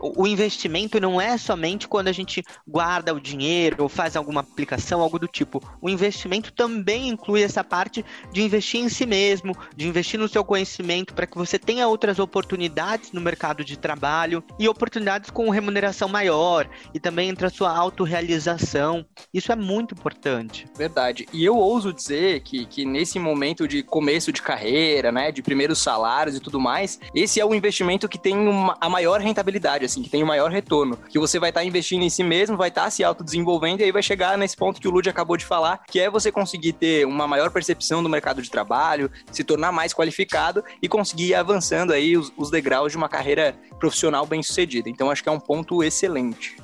o 0.00 0.26
investimento 0.26 1.00
não 1.00 1.20
é 1.20 1.36
somente 1.36 1.88
quando 1.88 2.08
a 2.08 2.12
gente 2.12 2.42
guarda 2.66 3.14
o 3.14 3.20
dinheiro 3.20 3.76
ou 3.80 3.88
faz 3.88 4.16
alguma 4.16 4.40
aplicação, 4.40 5.00
algo 5.00 5.18
do 5.18 5.26
tipo. 5.26 5.60
O 5.80 5.88
investimento 5.88 6.52
também 6.52 7.08
inclui 7.08 7.42
essa 7.42 7.64
parte 7.64 8.04
de 8.32 8.42
investir 8.42 8.80
em 8.80 8.88
si 8.88 9.06
mesmo, 9.06 9.56
de 9.76 9.88
investir 9.88 10.18
no 10.18 10.28
seu 10.28 10.44
conhecimento 10.44 11.14
para 11.14 11.26
que 11.26 11.36
você 11.36 11.58
tenha 11.58 11.88
outras 11.88 12.18
oportunidades 12.18 13.12
no 13.12 13.20
mercado 13.20 13.64
de 13.64 13.76
trabalho 13.76 14.42
e 14.58 14.68
oportunidades 14.68 15.30
com 15.30 15.50
remuneração 15.50 16.08
maior 16.08 16.68
e 16.94 17.00
também 17.00 17.28
entre 17.28 17.46
a 17.46 17.50
sua 17.50 17.76
autorrealização. 17.76 19.04
Isso 19.32 19.52
é 19.52 19.56
muito 19.56 19.94
importante. 19.94 20.66
Verdade. 20.76 21.26
E 21.32 21.44
eu 21.44 21.56
ouso 21.56 21.92
dizer 21.92 22.40
que, 22.40 22.66
que 22.66 22.84
nesse 22.84 23.18
momento 23.18 23.66
de 23.66 23.82
começo 23.82 24.32
de 24.32 24.42
carreira, 24.42 25.10
né, 25.10 25.32
de 25.32 25.42
primeiros 25.42 25.78
salários 25.78 26.36
e 26.36 26.40
tudo 26.40 26.60
mais, 26.60 26.98
esse 27.14 27.40
é 27.40 27.44
o 27.44 27.54
investimento 27.54 28.08
que 28.08 28.18
tem 28.18 28.36
uma, 28.36 28.76
a 28.80 28.88
maior 28.88 29.20
rentabilidade 29.20 29.87
assim, 29.88 30.02
que 30.02 30.08
tem 30.08 30.22
o 30.22 30.26
maior 30.26 30.50
retorno. 30.50 30.98
Que 31.08 31.18
você 31.18 31.38
vai 31.38 31.50
estar 31.50 31.60
tá 31.60 31.66
investindo 31.66 32.02
em 32.02 32.10
si 32.10 32.22
mesmo, 32.22 32.56
vai 32.56 32.68
estar 32.68 32.84
tá 32.84 32.90
se 32.90 33.02
autodesenvolvendo 33.02 33.80
e 33.80 33.84
aí 33.84 33.92
vai 33.92 34.02
chegar 34.02 34.38
nesse 34.38 34.56
ponto 34.56 34.80
que 34.80 34.88
o 34.88 34.90
Lud 34.90 35.08
acabou 35.08 35.36
de 35.36 35.44
falar, 35.44 35.82
que 35.86 35.98
é 35.98 36.10
você 36.10 36.30
conseguir 36.30 36.74
ter 36.74 37.06
uma 37.06 37.26
maior 37.26 37.50
percepção 37.50 38.02
do 38.02 38.08
mercado 38.08 38.40
de 38.42 38.50
trabalho, 38.50 39.10
se 39.32 39.42
tornar 39.42 39.72
mais 39.72 39.92
qualificado 39.92 40.62
e 40.80 40.88
conseguir 40.88 41.28
ir 41.28 41.34
avançando 41.34 41.92
aí 41.92 42.16
os, 42.16 42.32
os 42.36 42.50
degraus 42.50 42.92
de 42.92 42.98
uma 42.98 43.08
carreira 43.08 43.56
profissional 43.78 44.26
bem 44.26 44.42
sucedida. 44.42 44.88
Então 44.88 45.10
acho 45.10 45.22
que 45.22 45.28
é 45.28 45.32
um 45.32 45.40
ponto 45.40 45.82
excelente. 45.82 46.56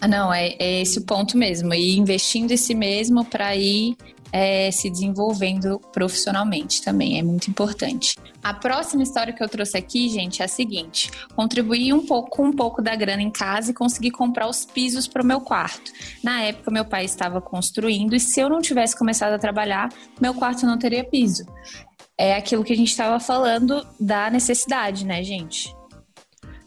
Ah, 0.00 0.08
não, 0.08 0.32
é, 0.32 0.56
é 0.58 0.80
esse 0.80 0.98
o 0.98 1.02
ponto 1.02 1.36
mesmo. 1.36 1.74
E 1.74 1.96
investindo 1.96 2.52
em 2.52 2.56
si 2.56 2.74
mesmo 2.74 3.24
para 3.24 3.54
ir 3.54 3.96
é, 4.32 4.70
se 4.70 4.88
desenvolvendo 4.90 5.80
profissionalmente 5.92 6.82
também, 6.82 7.18
é 7.18 7.22
muito 7.22 7.48
importante. 7.50 8.14
A 8.42 8.54
próxima 8.54 9.02
história 9.02 9.32
que 9.32 9.42
eu 9.42 9.48
trouxe 9.48 9.76
aqui, 9.76 10.08
gente, 10.08 10.42
é 10.42 10.44
a 10.44 10.48
seguinte: 10.48 11.10
contribuí 11.34 11.92
um 11.92 12.06
pouco 12.06 12.30
com 12.30 12.44
um 12.46 12.52
pouco 12.52 12.80
da 12.80 12.94
grana 12.94 13.22
em 13.22 13.30
casa 13.30 13.70
e 13.70 13.74
consegui 13.74 14.10
comprar 14.10 14.48
os 14.48 14.64
pisos 14.64 15.06
para 15.06 15.22
o 15.22 15.26
meu 15.26 15.40
quarto. 15.40 15.92
Na 16.22 16.42
época, 16.42 16.70
meu 16.70 16.84
pai 16.84 17.04
estava 17.04 17.40
construindo 17.40 18.14
e 18.14 18.20
se 18.20 18.40
eu 18.40 18.48
não 18.48 18.60
tivesse 18.60 18.96
começado 18.96 19.32
a 19.32 19.38
trabalhar, 19.38 19.88
meu 20.20 20.34
quarto 20.34 20.66
não 20.66 20.78
teria 20.78 21.04
piso. 21.04 21.44
É 22.16 22.34
aquilo 22.34 22.64
que 22.64 22.72
a 22.72 22.76
gente 22.76 22.90
estava 22.90 23.18
falando 23.18 23.86
da 23.98 24.30
necessidade, 24.30 25.06
né, 25.06 25.22
gente? 25.22 25.74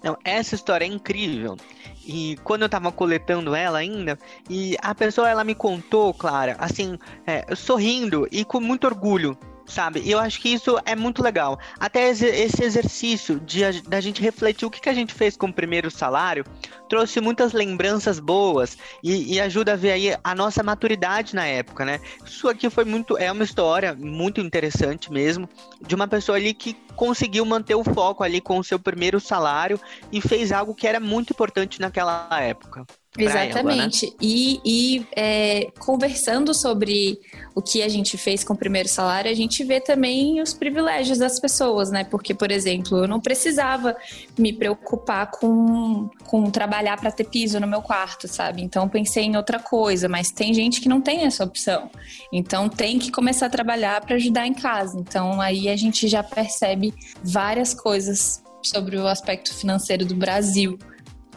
Não, 0.03 0.17
essa 0.25 0.55
história 0.55 0.83
é 0.83 0.87
incrível. 0.87 1.55
E 2.05 2.37
quando 2.43 2.63
eu 2.63 2.69
tava 2.69 2.91
coletando 2.91 3.55
ela 3.55 3.79
ainda, 3.79 4.17
e 4.49 4.75
a 4.81 4.93
pessoa 4.93 5.29
ela 5.29 5.43
me 5.43 5.55
contou, 5.55 6.13
Clara, 6.13 6.55
assim, 6.59 6.97
é, 7.25 7.55
sorrindo 7.55 8.27
e 8.31 8.43
com 8.43 8.59
muito 8.59 8.85
orgulho 8.85 9.37
sabe? 9.65 10.01
E 10.01 10.11
eu 10.11 10.19
acho 10.19 10.39
que 10.41 10.49
isso 10.49 10.79
é 10.85 10.95
muito 10.95 11.21
legal. 11.21 11.59
Até 11.79 12.09
esse 12.09 12.63
exercício 12.63 13.39
de 13.39 13.81
da 13.81 13.99
gente 14.01 14.21
refletir 14.21 14.65
o 14.65 14.69
que, 14.69 14.81
que 14.81 14.89
a 14.89 14.93
gente 14.93 15.13
fez 15.13 15.37
com 15.37 15.47
o 15.47 15.53
primeiro 15.53 15.89
salário 15.89 16.45
trouxe 16.89 17.19
muitas 17.19 17.53
lembranças 17.53 18.19
boas 18.19 18.77
e, 19.01 19.33
e, 19.33 19.39
ajuda 19.39 19.73
a 19.73 19.75
ver 19.75 19.91
aí 19.91 20.15
a 20.23 20.35
nossa 20.35 20.61
maturidade 20.61 21.33
na 21.33 21.45
época, 21.45 21.85
né? 21.85 21.99
Isso 22.23 22.47
aqui 22.47 22.69
foi 22.69 22.85
muito, 22.85 23.17
é 23.17 23.31
uma 23.31 23.43
história 23.43 23.95
muito 23.95 24.39
interessante 24.41 25.11
mesmo 25.11 25.49
de 25.81 25.95
uma 25.95 26.07
pessoa 26.07 26.37
ali 26.37 26.53
que 26.53 26.75
conseguiu 26.95 27.45
manter 27.45 27.75
o 27.75 27.83
foco 27.83 28.23
ali 28.23 28.39
com 28.39 28.59
o 28.59 28.63
seu 28.63 28.77
primeiro 28.79 29.19
salário 29.19 29.79
e 30.11 30.21
fez 30.21 30.51
algo 30.51 30.75
que 30.75 30.87
era 30.87 30.99
muito 30.99 31.31
importante 31.31 31.81
naquela 31.81 32.27
época. 32.39 32.85
Exatamente. 33.17 34.05
Ela, 34.05 34.13
né? 34.13 34.17
E, 34.21 34.61
e 34.65 35.07
é, 35.15 35.71
conversando 35.77 36.53
sobre 36.53 37.19
o 37.55 37.61
que 37.61 37.83
a 37.83 37.87
gente 37.87 38.17
fez 38.17 38.43
com 38.43 38.53
o 38.53 38.57
primeiro 38.57 38.89
salário, 38.89 39.29
a 39.29 39.35
gente 39.35 39.63
vê 39.63 39.79
também 39.79 40.41
os 40.41 40.53
privilégios 40.53 41.19
das 41.19 41.39
pessoas, 41.39 41.91
né? 41.91 42.03
Porque, 42.03 42.33
por 42.33 42.51
exemplo, 42.51 42.97
eu 42.97 43.07
não 43.07 43.19
precisava 43.19 43.95
me 44.37 44.51
preocupar 44.51 45.29
com, 45.29 46.09
com 46.25 46.49
trabalhar 46.49 46.99
para 46.99 47.11
ter 47.11 47.25
piso 47.25 47.59
no 47.59 47.67
meu 47.67 47.81
quarto, 47.81 48.27
sabe? 48.27 48.63
Então 48.63 48.89
pensei 48.89 49.25
em 49.25 49.37
outra 49.37 49.59
coisa, 49.59 50.09
mas 50.09 50.31
tem 50.31 50.53
gente 50.53 50.81
que 50.81 50.89
não 50.89 50.99
tem 50.99 51.25
essa 51.25 51.43
opção. 51.43 51.91
Então 52.31 52.67
tem 52.67 52.97
que 52.97 53.11
começar 53.11 53.45
a 53.45 53.49
trabalhar 53.49 54.01
para 54.01 54.15
ajudar 54.15 54.47
em 54.47 54.53
casa. 54.53 54.97
Então 54.99 55.39
aí 55.39 55.69
a 55.69 55.75
gente 55.75 56.07
já 56.07 56.23
percebe 56.23 56.93
várias 57.23 57.75
coisas 57.75 58.41
sobre 58.63 58.97
o 58.97 59.07
aspecto 59.07 59.53
financeiro 59.53 60.05
do 60.05 60.15
Brasil. 60.15 60.79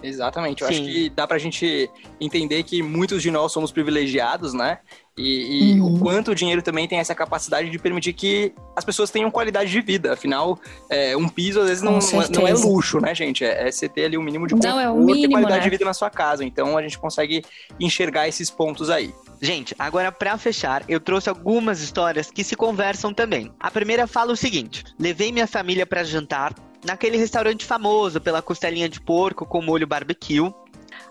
Exatamente. 0.03 0.63
Eu 0.63 0.69
Sim. 0.69 0.75
acho 0.75 0.83
que 0.85 1.11
dá 1.11 1.27
pra 1.27 1.39
gente 1.39 1.91
entender 2.21 2.63
que 2.63 2.83
muitos 2.83 3.23
de 3.23 3.31
nós 3.31 3.53
somos 3.53 3.73
privilegiados, 3.73 4.53
né? 4.53 4.79
E, 5.19 5.73
e 5.77 5.81
uhum. 5.81 5.95
o 5.95 5.99
quanto 5.99 6.33
o 6.33 6.35
dinheiro 6.35 6.61
também 6.61 6.87
tem 6.87 6.99
essa 6.99 7.15
capacidade 7.15 7.71
de 7.71 7.79
permitir 7.79 8.13
que 8.13 8.53
as 8.77 8.85
pessoas 8.85 9.11
tenham 9.11 9.31
qualidade 9.31 9.71
de 9.71 9.81
vida. 9.81 10.13
Afinal, 10.13 10.59
é, 10.91 11.17
um 11.17 11.27
piso 11.27 11.61
às 11.61 11.69
vezes 11.69 11.83
não, 11.83 11.99
não, 12.35 12.47
é 12.47 12.53
luxo, 12.53 13.01
né, 13.01 13.15
gente? 13.15 13.43
É, 13.43 13.67
é, 13.67 13.71
você 13.71 13.89
ter 13.89 14.05
ali 14.05 14.19
um 14.19 14.23
mínimo 14.23 14.47
de 14.47 14.55
conforto 14.55 14.79
é 14.79 14.93
mínimo, 14.93 15.15
e 15.15 15.29
qualidade 15.31 15.59
né? 15.59 15.65
de 15.65 15.71
vida 15.71 15.85
na 15.87 15.95
sua 15.95 16.11
casa. 16.11 16.45
Então 16.45 16.77
a 16.77 16.83
gente 16.83 16.99
consegue 16.99 17.43
enxergar 17.81 18.29
esses 18.29 18.51
pontos 18.51 18.91
aí. 18.91 19.15
Gente, 19.41 19.75
agora 19.79 20.13
para 20.13 20.37
fechar, 20.37 20.85
eu 20.87 21.01
trouxe 21.01 21.31
algumas 21.31 21.81
histórias 21.81 22.31
que 22.31 22.45
se 22.45 22.55
conversam 22.55 23.13
também. 23.15 23.51
A 23.59 23.71
primeira 23.71 24.07
fala 24.07 24.33
o 24.33 24.37
seguinte: 24.37 24.85
levei 24.99 25.33
minha 25.33 25.47
família 25.47 25.87
para 25.87 26.05
jantar 26.05 26.55
naquele 26.87 27.17
restaurante 27.17 27.65
famoso 27.65 28.21
pela 28.21 28.41
costelinha 28.41 28.89
de 28.89 29.01
porco 29.01 29.45
com 29.45 29.61
molho 29.61 29.87
barbecue. 29.87 30.53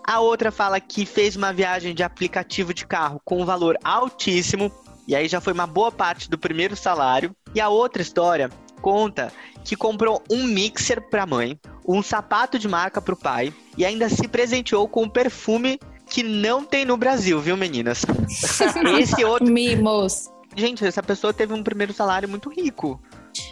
A 0.02 0.20
outra 0.20 0.50
fala 0.50 0.80
que 0.80 1.04
fez 1.04 1.36
uma 1.36 1.52
viagem 1.52 1.94
de 1.94 2.02
aplicativo 2.02 2.72
de 2.72 2.86
carro 2.86 3.20
com 3.24 3.42
um 3.42 3.44
valor 3.44 3.76
altíssimo, 3.84 4.72
e 5.06 5.14
aí 5.14 5.28
já 5.28 5.40
foi 5.40 5.52
uma 5.52 5.66
boa 5.66 5.92
parte 5.92 6.30
do 6.30 6.38
primeiro 6.38 6.74
salário. 6.74 7.34
E 7.54 7.60
a 7.60 7.68
outra 7.68 8.02
história 8.02 8.50
conta 8.80 9.32
que 9.64 9.76
comprou 9.76 10.22
um 10.30 10.44
mixer 10.44 11.00
para 11.10 11.24
a 11.24 11.26
mãe, 11.26 11.58
um 11.86 12.02
sapato 12.02 12.58
de 12.58 12.68
marca 12.68 13.00
para 13.00 13.14
o 13.14 13.18
pai 13.18 13.52
e 13.76 13.84
ainda 13.84 14.08
se 14.08 14.26
presenteou 14.28 14.88
com 14.88 15.04
um 15.04 15.08
perfume 15.08 15.78
que 16.08 16.22
não 16.22 16.64
tem 16.64 16.84
no 16.84 16.96
Brasil, 16.96 17.40
viu, 17.40 17.56
meninas? 17.56 18.04
Esse 18.98 19.24
outro. 19.24 19.46
Mimos. 19.52 20.30
Gente, 20.56 20.86
essa 20.86 21.02
pessoa 21.02 21.34
teve 21.34 21.52
um 21.52 21.62
primeiro 21.62 21.92
salário 21.92 22.28
muito 22.28 22.48
rico. 22.48 23.00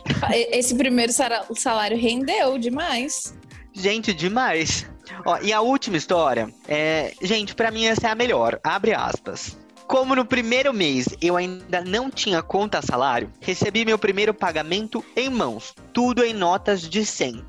Esse 0.50 0.74
primeiro 0.74 1.12
salário 1.12 1.96
rendeu 1.96 2.58
demais. 2.58 3.34
Gente, 3.72 4.12
demais. 4.12 4.86
Ó, 5.26 5.38
e 5.42 5.52
a 5.52 5.60
última 5.60 5.96
história, 5.96 6.48
é, 6.68 7.12
gente, 7.20 7.54
para 7.54 7.70
mim 7.70 7.86
essa 7.86 8.08
é 8.08 8.10
a 8.10 8.14
melhor. 8.14 8.58
Abre 8.62 8.94
aspas. 8.94 9.58
Como 9.86 10.16
no 10.16 10.24
primeiro 10.24 10.72
mês 10.72 11.08
eu 11.20 11.36
ainda 11.36 11.82
não 11.82 12.10
tinha 12.10 12.42
conta 12.42 12.80
salário, 12.80 13.30
recebi 13.40 13.84
meu 13.84 13.98
primeiro 13.98 14.32
pagamento 14.32 15.04
em 15.14 15.28
mãos, 15.28 15.74
tudo 15.92 16.24
em 16.24 16.32
notas 16.32 16.88
de 16.88 17.04
100. 17.04 17.44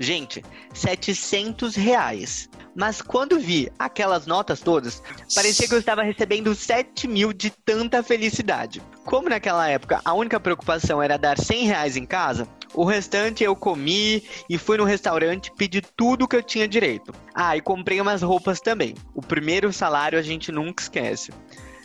Gente, 0.00 0.42
700 0.72 1.76
reais. 1.76 2.48
Mas 2.74 3.02
quando 3.02 3.38
vi 3.38 3.70
aquelas 3.78 4.26
notas 4.26 4.60
todas, 4.60 5.02
parecia 5.34 5.68
que 5.68 5.74
eu 5.74 5.78
estava 5.78 6.02
recebendo 6.02 6.54
7 6.54 7.06
mil 7.06 7.34
de 7.34 7.50
tanta 7.50 8.02
felicidade. 8.02 8.80
Como 9.04 9.28
naquela 9.28 9.68
época 9.68 10.00
a 10.02 10.14
única 10.14 10.40
preocupação 10.40 11.02
era 11.02 11.18
dar 11.18 11.38
100 11.38 11.66
reais 11.66 11.96
em 11.98 12.06
casa, 12.06 12.48
o 12.72 12.82
restante 12.82 13.44
eu 13.44 13.54
comi 13.54 14.24
e 14.48 14.56
fui 14.56 14.78
no 14.78 14.84
restaurante 14.84 15.52
pedir 15.54 15.84
tudo 15.94 16.26
que 16.26 16.36
eu 16.36 16.42
tinha 16.42 16.66
direito. 16.66 17.12
Ah, 17.34 17.54
e 17.54 17.60
comprei 17.60 18.00
umas 18.00 18.22
roupas 18.22 18.58
também. 18.58 18.94
O 19.14 19.20
primeiro 19.20 19.70
salário 19.70 20.18
a 20.18 20.22
gente 20.22 20.50
nunca 20.50 20.82
esquece. 20.82 21.30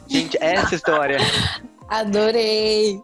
Gente, 0.07 0.37
essa 0.39 0.73
história. 0.73 1.17
Adorei! 1.89 3.01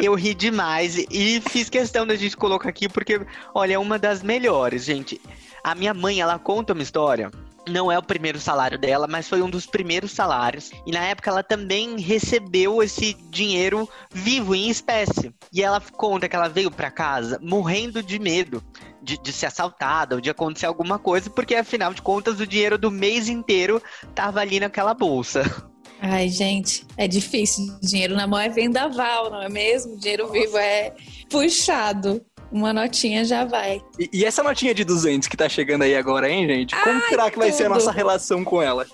Eu 0.00 0.14
ri 0.14 0.34
demais 0.34 0.96
e 1.10 1.42
fiz 1.48 1.68
questão 1.68 2.06
da 2.06 2.14
gente 2.14 2.36
colocar 2.36 2.68
aqui 2.68 2.88
porque, 2.88 3.20
olha, 3.54 3.74
é 3.74 3.78
uma 3.78 3.98
das 3.98 4.22
melhores, 4.22 4.84
gente. 4.84 5.20
A 5.62 5.74
minha 5.74 5.92
mãe, 5.92 6.20
ela 6.20 6.38
conta 6.38 6.72
uma 6.72 6.82
história 6.82 7.30
não 7.68 7.90
é 7.90 7.98
o 7.98 8.02
primeiro 8.02 8.38
salário 8.38 8.78
dela, 8.78 9.06
mas 9.06 9.28
foi 9.28 9.42
um 9.42 9.48
dos 9.48 9.66
primeiros 9.66 10.12
salários. 10.12 10.70
E 10.86 10.92
na 10.92 11.04
época 11.04 11.30
ela 11.30 11.42
também 11.42 11.98
recebeu 11.98 12.82
esse 12.82 13.14
dinheiro 13.30 13.88
vivo, 14.12 14.54
em 14.54 14.68
espécie. 14.68 15.34
E 15.52 15.62
ela 15.62 15.80
conta 15.80 16.28
que 16.28 16.36
ela 16.36 16.48
veio 16.48 16.70
para 16.70 16.90
casa 16.90 17.38
morrendo 17.42 18.02
de 18.02 18.18
medo 18.18 18.62
de, 19.02 19.18
de, 19.18 19.32
ser 19.32 19.46
assaltada 19.46 20.14
ou 20.14 20.20
de 20.20 20.30
acontecer 20.30 20.66
alguma 20.66 20.98
coisa, 20.98 21.28
porque 21.28 21.54
afinal 21.54 21.92
de 21.92 22.00
contas 22.00 22.40
o 22.40 22.46
dinheiro 22.46 22.78
do 22.78 22.90
mês 22.90 23.28
inteiro 23.28 23.82
tava 24.14 24.40
ali 24.40 24.58
naquela 24.58 24.94
bolsa. 24.94 25.42
Ai, 26.06 26.28
gente, 26.28 26.86
é 26.98 27.08
difícil. 27.08 27.74
Dinheiro 27.80 28.14
na 28.14 28.26
mão 28.26 28.38
é 28.38 28.50
vendaval, 28.50 29.30
não 29.30 29.40
é 29.40 29.48
mesmo? 29.48 29.96
Dinheiro 29.96 30.30
vivo 30.30 30.58
é 30.58 30.92
puxado. 31.30 32.22
Uma 32.52 32.74
notinha 32.74 33.24
já 33.24 33.46
vai. 33.46 33.80
E, 33.98 34.10
e, 34.12 34.24
essa 34.24 34.42
notinha 34.42 34.74
de 34.74 34.84
200 34.84 35.26
que 35.26 35.36
tá 35.36 35.48
chegando 35.48 35.80
aí 35.80 35.96
agora, 35.96 36.28
hein, 36.28 36.46
gente? 36.46 36.76
Como 36.76 37.00
Ai, 37.02 37.08
será 37.08 37.30
que 37.30 37.38
vai 37.38 37.50
ser 37.50 37.64
a 37.64 37.68
nossa 37.70 37.90
relação 37.90 38.44
com 38.44 38.60
ela? 38.60 38.86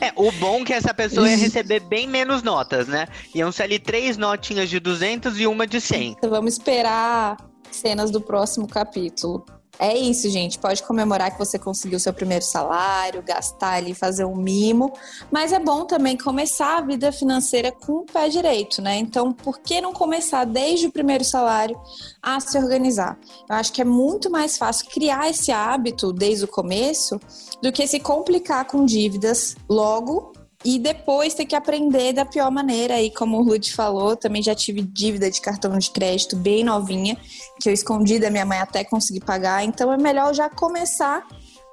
É, 0.00 0.12
o 0.14 0.30
bom 0.30 0.60
é 0.60 0.64
que 0.66 0.72
essa 0.72 0.94
pessoa 0.94 1.28
ia 1.28 1.34
receber 1.36 1.80
bem 1.80 2.06
menos 2.06 2.44
notas, 2.44 2.86
né? 2.86 3.08
Iam 3.34 3.50
ser 3.50 3.64
ali 3.64 3.80
três 3.80 4.16
notinhas 4.16 4.70
de 4.70 4.78
200 4.78 5.40
e 5.40 5.48
uma 5.48 5.66
de 5.66 5.80
100. 5.80 6.12
Então 6.12 6.30
vamos 6.30 6.52
esperar 6.52 7.36
cenas 7.72 8.12
do 8.12 8.20
próximo 8.20 8.68
capítulo. 8.68 9.44
É 9.82 9.96
isso, 9.96 10.28
gente. 10.28 10.58
Pode 10.58 10.82
comemorar 10.82 11.30
que 11.30 11.38
você 11.38 11.58
conseguiu 11.58 11.98
seu 11.98 12.12
primeiro 12.12 12.44
salário, 12.44 13.22
gastar 13.22 13.76
ali, 13.76 13.94
fazer 13.94 14.26
um 14.26 14.36
mimo. 14.36 14.92
Mas 15.30 15.54
é 15.54 15.58
bom 15.58 15.86
também 15.86 16.18
começar 16.18 16.76
a 16.76 16.80
vida 16.82 17.10
financeira 17.10 17.72
com 17.72 18.00
o 18.00 18.04
pé 18.04 18.28
direito, 18.28 18.82
né? 18.82 18.98
Então, 18.98 19.32
por 19.32 19.58
que 19.60 19.80
não 19.80 19.94
começar 19.94 20.44
desde 20.44 20.86
o 20.86 20.92
primeiro 20.92 21.24
salário 21.24 21.80
a 22.22 22.38
se 22.40 22.58
organizar? 22.58 23.18
Eu 23.48 23.56
acho 23.56 23.72
que 23.72 23.80
é 23.80 23.84
muito 23.84 24.30
mais 24.30 24.58
fácil 24.58 24.86
criar 24.90 25.30
esse 25.30 25.50
hábito 25.50 26.12
desde 26.12 26.44
o 26.44 26.48
começo 26.48 27.18
do 27.62 27.72
que 27.72 27.86
se 27.86 28.00
complicar 28.00 28.66
com 28.66 28.84
dívidas 28.84 29.56
logo 29.66 30.34
e 30.64 30.78
depois 30.78 31.34
ter 31.34 31.46
que 31.46 31.56
aprender 31.56 32.12
da 32.12 32.24
pior 32.24 32.50
maneira. 32.50 33.00
E 33.00 33.10
como 33.10 33.38
o 33.38 33.42
Rude 33.42 33.72
falou, 33.72 34.16
também 34.16 34.42
já 34.42 34.54
tive 34.54 34.82
dívida 34.82 35.30
de 35.30 35.40
cartão 35.40 35.78
de 35.78 35.90
crédito 35.90 36.36
bem 36.36 36.64
novinha, 36.64 37.16
que 37.60 37.68
eu 37.68 37.72
escondi 37.72 38.18
da 38.18 38.30
minha 38.30 38.44
mãe 38.44 38.58
até 38.58 38.84
conseguir 38.84 39.20
pagar. 39.20 39.64
Então 39.64 39.92
é 39.92 39.96
melhor 39.96 40.34
já 40.34 40.48
começar 40.50 41.26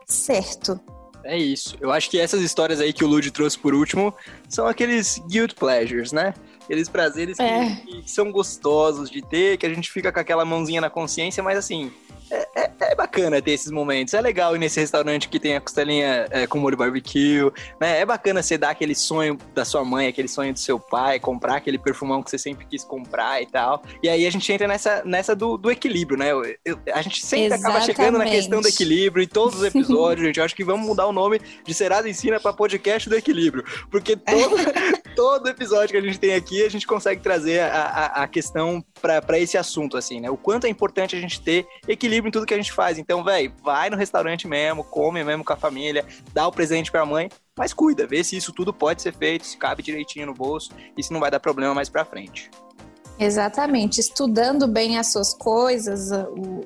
certo. 0.06 0.80
É 1.24 1.38
isso. 1.38 1.76
Eu 1.82 1.92
acho 1.92 2.10
que 2.10 2.18
essas 2.18 2.42
histórias 2.42 2.80
aí 2.80 2.94
que 2.94 3.04
o 3.04 3.08
Lud 3.08 3.30
trouxe 3.32 3.60
por 3.60 3.74
último 3.74 4.14
são 4.48 4.66
aqueles 4.66 5.22
guilt 5.28 5.56
pleasures, 5.56 6.14
né? 6.14 6.34
Aqueles 6.64 6.88
prazeres 6.88 7.38
é. 7.40 7.76
que, 7.76 8.02
que 8.04 8.12
são 8.12 8.32
gostosos 8.32 9.10
de 9.10 9.22
ter, 9.22 9.58
que 9.58 9.66
a 9.66 9.70
gente 9.70 9.92
fica 9.92 10.12
com 10.12 10.20
aquela 10.20 10.46
mãozinha 10.46 10.80
na 10.80 10.90
consciência, 10.90 11.44
mas 11.44 11.58
assim, 11.58 11.92
é, 12.30 12.48
é, 12.56 12.72
é, 12.80 12.96
bacana 12.96 13.42
ter 13.42 13.52
esses 13.52 13.72
momentos. 13.72 14.14
É 14.14 14.22
legal 14.22 14.56
ir 14.56 14.60
nesse 14.60 14.80
restaurante 14.80 15.30
que 15.30 15.40
tem 15.40 15.56
a 15.56 15.62
costelinha 15.62 16.28
é, 16.30 16.48
com 16.48 16.60
molho 16.60 16.78
barbecue, 16.78 17.52
né? 17.80 18.00
É 18.00 18.06
bacana 18.06 18.42
você 18.42 18.58
dar 18.58 18.72
aquele 18.72 18.96
sonho 18.96 19.38
da 19.54 19.64
sua 19.64 19.84
mãe, 19.86 20.08
aquele 20.08 20.28
sonho 20.28 20.54
do 20.54 20.60
seu 20.60 20.80
pai, 20.80 21.20
comprar 21.20 21.56
aquele 21.56 21.78
perfumão 21.78 22.22
que 22.22 22.30
você 22.30 22.38
sempre 22.38 22.66
quis 22.66 22.84
comprar 22.84 23.42
e 23.42 23.46
tal. 23.46 23.82
E 24.04 24.10
aí 24.10 24.26
a 24.26 24.32
gente 24.32 24.52
entra 24.52 24.68
nessa, 24.68 25.04
nessa 25.06 25.36
do, 25.36 25.58
do 25.58 25.72
equilíbrio, 25.72 26.18
né? 26.18 26.32
Eu, 26.32 26.44
eu, 26.66 26.80
a 26.94 27.02
gente 27.02 27.26
sempre 27.26 27.46
Exatamente. 27.46 27.70
acaba 27.70 27.86
chegando 27.86 28.18
na 28.18 28.26
questão 28.26 28.62
do 28.62 28.68
equilíbrio 28.68 29.24
em 29.24 29.28
todos 29.28 29.60
os 29.60 29.64
episódios, 29.68 30.26
gente. 30.26 30.40
Eu 30.40 30.46
acho 30.46 30.56
que 30.56 30.64
vamos 30.64 30.86
mudar 30.86 31.08
o 31.08 31.14
nome 31.14 31.40
de 31.64 31.74
Serasa 31.74 32.10
Ensina 32.10 32.40
para 32.40 32.54
podcast 32.54 33.10
do 33.10 33.16
equilíbrio. 33.16 33.64
Porque 33.90 34.16
todo, 34.16 34.56
todo 35.18 35.50
episódio 35.50 35.90
que 35.90 35.98
a 35.98 36.02
gente 36.02 36.20
tem 36.20 36.36
aqui, 36.36 36.64
a 36.64 36.70
gente 36.70 36.86
consegue 36.86 37.24
trazer 37.24 37.62
a, 37.62 37.86
a, 37.86 38.06
a 38.24 38.28
questão 38.28 38.86
para 39.02 39.40
esse 39.40 39.58
assunto, 39.58 39.98
assim, 39.98 40.22
né? 40.22 40.30
O 40.30 40.38
quanto 40.38 40.68
é 40.68 40.70
importante 40.70 41.16
a 41.16 41.20
gente 41.20 41.42
ter 41.42 41.66
equilíbrio 41.88 42.30
em 42.30 42.32
tudo 42.32 42.46
que 42.46 42.54
a 42.54 42.58
gente 42.58 42.72
faz. 42.72 43.00
Então, 43.00 43.24
velho, 43.24 43.52
vai 43.64 43.90
no 43.90 43.98
restaurante 43.98 44.48
mesmo, 44.48 44.84
come 44.84 45.24
mesmo 45.24 45.44
com 45.44 45.52
a 45.52 45.58
família, 45.58 46.06
dá 46.32 46.48
o 46.48 46.52
presente 46.52 46.92
pra 46.92 47.04
mãe, 47.04 47.32
mas 47.58 47.74
cuida, 47.74 48.06
vê 48.06 48.24
se 48.24 48.38
isso 48.38 48.54
tudo 48.54 48.72
pode 48.72 49.02
ser 49.02 49.12
feito, 49.12 49.48
se 49.48 49.58
cabe 49.58 49.82
direitinho 49.82 50.28
no 50.28 50.36
bolso 50.36 50.70
e 50.96 51.02
se 51.02 51.12
não 51.12 51.20
vai 51.20 51.32
dar 51.32 51.40
problema 51.40 51.74
mais 51.74 51.90
pra 51.90 52.06
frente. 52.06 52.52
Exatamente, 53.20 54.00
estudando 54.00 54.68
bem 54.68 55.00
as 55.00 55.12
suas 55.12 55.34
coisas, 55.34 56.12
o, 56.12 56.64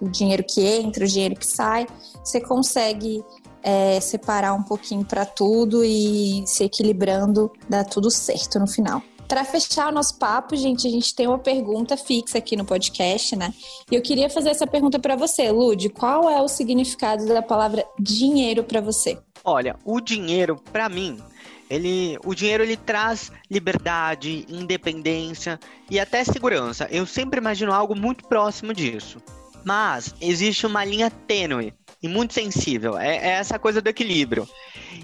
o 0.00 0.08
dinheiro 0.08 0.42
que 0.42 0.64
entra, 0.64 1.04
o 1.04 1.06
dinheiro 1.06 1.36
que 1.36 1.46
sai, 1.46 1.86
você 2.24 2.40
consegue 2.40 3.22
é, 3.62 4.00
separar 4.00 4.54
um 4.54 4.62
pouquinho 4.62 5.04
para 5.04 5.24
tudo 5.24 5.84
e 5.84 6.42
se 6.46 6.64
equilibrando, 6.64 7.50
dá 7.68 7.84
tudo 7.84 8.10
certo 8.10 8.58
no 8.58 8.66
final. 8.66 9.02
Para 9.28 9.44
fechar 9.44 9.88
o 9.88 9.92
nosso 9.92 10.18
papo, 10.18 10.56
gente, 10.56 10.88
a 10.88 10.90
gente 10.90 11.14
tem 11.14 11.28
uma 11.28 11.38
pergunta 11.38 11.96
fixa 11.96 12.38
aqui 12.38 12.56
no 12.56 12.64
podcast, 12.64 13.36
né? 13.36 13.54
E 13.88 13.94
eu 13.94 14.02
queria 14.02 14.28
fazer 14.28 14.48
essa 14.50 14.66
pergunta 14.66 14.98
para 14.98 15.14
você, 15.14 15.52
Lud. 15.52 15.88
Qual 15.90 16.28
é 16.28 16.42
o 16.42 16.48
significado 16.48 17.24
da 17.26 17.40
palavra 17.40 17.86
dinheiro 17.96 18.64
para 18.64 18.80
você? 18.80 19.16
Olha, 19.44 19.76
o 19.84 20.00
dinheiro, 20.00 20.56
para 20.72 20.88
mim, 20.88 21.16
ele, 21.70 22.18
o 22.24 22.34
dinheiro 22.34 22.64
ele 22.64 22.76
traz 22.76 23.30
liberdade, 23.48 24.44
independência 24.48 25.60
e 25.88 26.00
até 26.00 26.24
segurança. 26.24 26.88
Eu 26.90 27.06
sempre 27.06 27.38
imagino 27.38 27.72
algo 27.72 27.94
muito 27.94 28.26
próximo 28.26 28.74
disso. 28.74 29.22
Mas 29.64 30.12
existe 30.20 30.66
uma 30.66 30.84
linha 30.84 31.10
tênue 31.10 31.72
e 32.02 32.08
muito 32.08 32.34
sensível. 32.34 32.96
É, 32.98 33.16
é 33.16 33.30
essa 33.30 33.58
coisa 33.58 33.80
do 33.80 33.88
equilíbrio. 33.88 34.48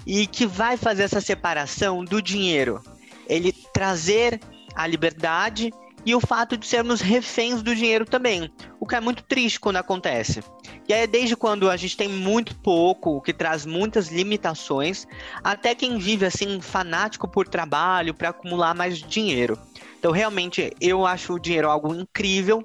E 0.05 0.27
que 0.27 0.45
vai 0.45 0.77
fazer 0.77 1.03
essa 1.03 1.21
separação 1.21 2.03
do 2.03 2.21
dinheiro 2.21 2.81
ele 3.27 3.51
trazer 3.73 4.39
a 4.73 4.87
liberdade 4.87 5.71
e 6.05 6.15
o 6.15 6.21
fato 6.21 6.55
de 6.55 6.65
sermos 6.65 7.01
reféns 7.01 7.61
do 7.61 7.75
dinheiro 7.75 8.05
também, 8.05 8.49
o 8.79 8.87
que 8.87 8.95
é 8.95 8.99
muito 8.99 9.23
triste 9.23 9.59
quando 9.59 9.75
acontece. 9.75 10.41
E 10.87 10.93
aí, 10.93 11.05
desde 11.05 11.35
quando 11.35 11.69
a 11.69 11.75
gente 11.75 11.97
tem 11.97 12.07
muito 12.07 12.55
pouco, 12.59 13.17
o 13.17 13.21
que 13.21 13.33
traz 13.33 13.65
muitas 13.65 14.07
limitações, 14.07 15.05
até 15.43 15.75
quem 15.75 15.97
vive 15.97 16.25
assim 16.25 16.61
fanático 16.61 17.27
por 17.27 17.45
trabalho 17.45 18.13
para 18.13 18.29
acumular 18.29 18.73
mais 18.73 18.99
dinheiro. 18.99 19.59
Então, 19.99 20.11
realmente, 20.11 20.71
eu 20.79 21.05
acho 21.05 21.33
o 21.33 21.39
dinheiro 21.39 21.69
algo 21.69 21.93
incrível, 21.93 22.63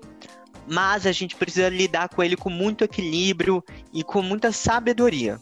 mas 0.67 1.07
a 1.07 1.13
gente 1.13 1.37
precisa 1.37 1.69
lidar 1.69 2.09
com 2.09 2.23
ele 2.23 2.37
com 2.37 2.51
muito 2.51 2.85
equilíbrio 2.85 3.63
e 3.93 4.03
com 4.03 4.23
muita 4.23 4.53
sabedoria. 4.53 5.39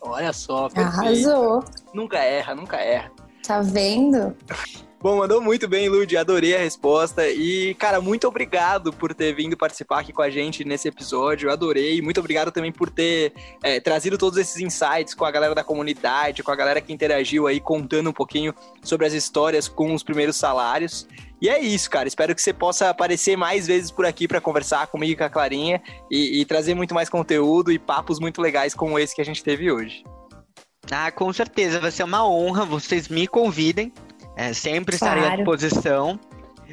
Olha 0.00 0.32
só, 0.32 0.68
perfeito. 0.68 1.00
Arrasou. 1.00 1.64
Nunca 1.92 2.18
erra, 2.18 2.54
nunca 2.54 2.76
erra. 2.76 3.10
Tá 3.46 3.60
vendo? 3.60 4.36
Bom, 5.00 5.18
mandou 5.18 5.40
muito 5.40 5.68
bem, 5.68 5.88
Lud. 5.88 6.16
Adorei 6.16 6.56
a 6.56 6.58
resposta. 6.58 7.28
E, 7.28 7.72
cara, 7.74 8.00
muito 8.00 8.26
obrigado 8.26 8.92
por 8.92 9.14
ter 9.14 9.32
vindo 9.32 9.56
participar 9.56 10.00
aqui 10.00 10.12
com 10.12 10.22
a 10.22 10.28
gente 10.28 10.64
nesse 10.64 10.88
episódio. 10.88 11.52
Adorei. 11.52 12.02
Muito 12.02 12.18
obrigado 12.18 12.50
também 12.50 12.72
por 12.72 12.90
ter 12.90 13.32
é, 13.62 13.78
trazido 13.78 14.18
todos 14.18 14.36
esses 14.36 14.60
insights 14.60 15.14
com 15.14 15.24
a 15.24 15.30
galera 15.30 15.54
da 15.54 15.62
comunidade, 15.62 16.42
com 16.42 16.50
a 16.50 16.56
galera 16.56 16.80
que 16.80 16.92
interagiu 16.92 17.46
aí, 17.46 17.60
contando 17.60 18.10
um 18.10 18.12
pouquinho 18.12 18.52
sobre 18.82 19.06
as 19.06 19.12
histórias 19.12 19.68
com 19.68 19.94
os 19.94 20.02
primeiros 20.02 20.34
salários. 20.34 21.06
E 21.40 21.48
é 21.48 21.60
isso, 21.60 21.88
cara. 21.88 22.08
Espero 22.08 22.34
que 22.34 22.42
você 22.42 22.52
possa 22.52 22.90
aparecer 22.90 23.36
mais 23.36 23.68
vezes 23.68 23.92
por 23.92 24.04
aqui 24.04 24.26
para 24.26 24.40
conversar 24.40 24.88
comigo 24.88 25.12
e 25.12 25.16
com 25.16 25.22
a 25.22 25.30
Clarinha 25.30 25.80
e, 26.10 26.40
e 26.40 26.44
trazer 26.44 26.74
muito 26.74 26.92
mais 26.92 27.08
conteúdo 27.08 27.70
e 27.70 27.78
papos 27.78 28.18
muito 28.18 28.42
legais 28.42 28.74
como 28.74 28.98
esse 28.98 29.14
que 29.14 29.22
a 29.22 29.24
gente 29.24 29.44
teve 29.44 29.70
hoje. 29.70 30.02
Ah, 30.90 31.12
com 31.12 31.32
certeza, 31.32 31.78
vai 31.78 31.92
ser 31.92 32.02
uma 32.02 32.28
honra. 32.28 32.64
Vocês 32.64 33.06
me 33.06 33.28
convidem. 33.28 33.92
É, 34.38 34.52
sempre 34.52 34.94
estarei 34.94 35.24
à 35.24 35.34
disposição. 35.34 36.18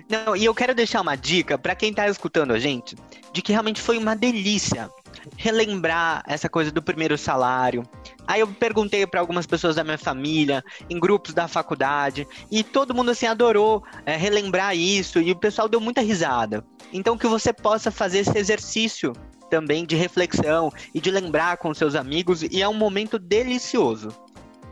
Não, 0.08 0.36
e 0.36 0.46
eu 0.46 0.54
quero 0.54 0.76
deixar 0.76 1.02
uma 1.02 1.16
dica 1.16 1.58
para 1.58 1.74
quem 1.74 1.92
tá 1.92 2.08
escutando 2.08 2.52
a 2.52 2.60
gente, 2.60 2.96
de 3.34 3.42
que 3.42 3.52
realmente 3.52 3.82
foi 3.82 3.98
uma 3.98 4.16
delícia 4.16 4.88
relembrar 5.36 6.22
essa 6.28 6.48
coisa 6.48 6.72
do 6.72 6.80
primeiro 6.80 7.18
salário. 7.18 7.84
Aí 8.28 8.42
eu 8.42 8.48
perguntei 8.48 9.08
para 9.08 9.20
algumas 9.20 9.48
pessoas 9.48 9.78
da 9.78 9.84
minha 9.84 9.98
família, 9.98 10.64
em 10.88 11.00
grupos 11.00 11.34
da 11.34 11.48
faculdade, 11.48 12.28
e 12.52 12.64
todo 12.64 12.94
mundo 12.94 13.10
assim 13.10 13.26
adorou 13.26 13.84
é, 14.06 14.16
relembrar 14.16 14.78
isso 14.78 15.20
e 15.20 15.32
o 15.32 15.36
pessoal 15.36 15.68
deu 15.68 15.82
muita 15.82 16.02
risada. 16.02 16.64
Então 16.94 17.18
que 17.18 17.26
você 17.26 17.52
possa 17.52 17.90
fazer 17.90 18.20
esse 18.20 18.38
exercício 18.38 19.12
também 19.50 19.88
de 19.88 19.96
reflexão 19.96 20.72
e 20.94 21.02
de 21.02 21.10
lembrar 21.10 21.58
com 21.58 21.74
seus 21.74 21.96
amigos 21.96 22.44
e 22.44 22.62
é 22.62 22.68
um 22.68 22.76
momento 22.76 23.18
delicioso. 23.18 24.10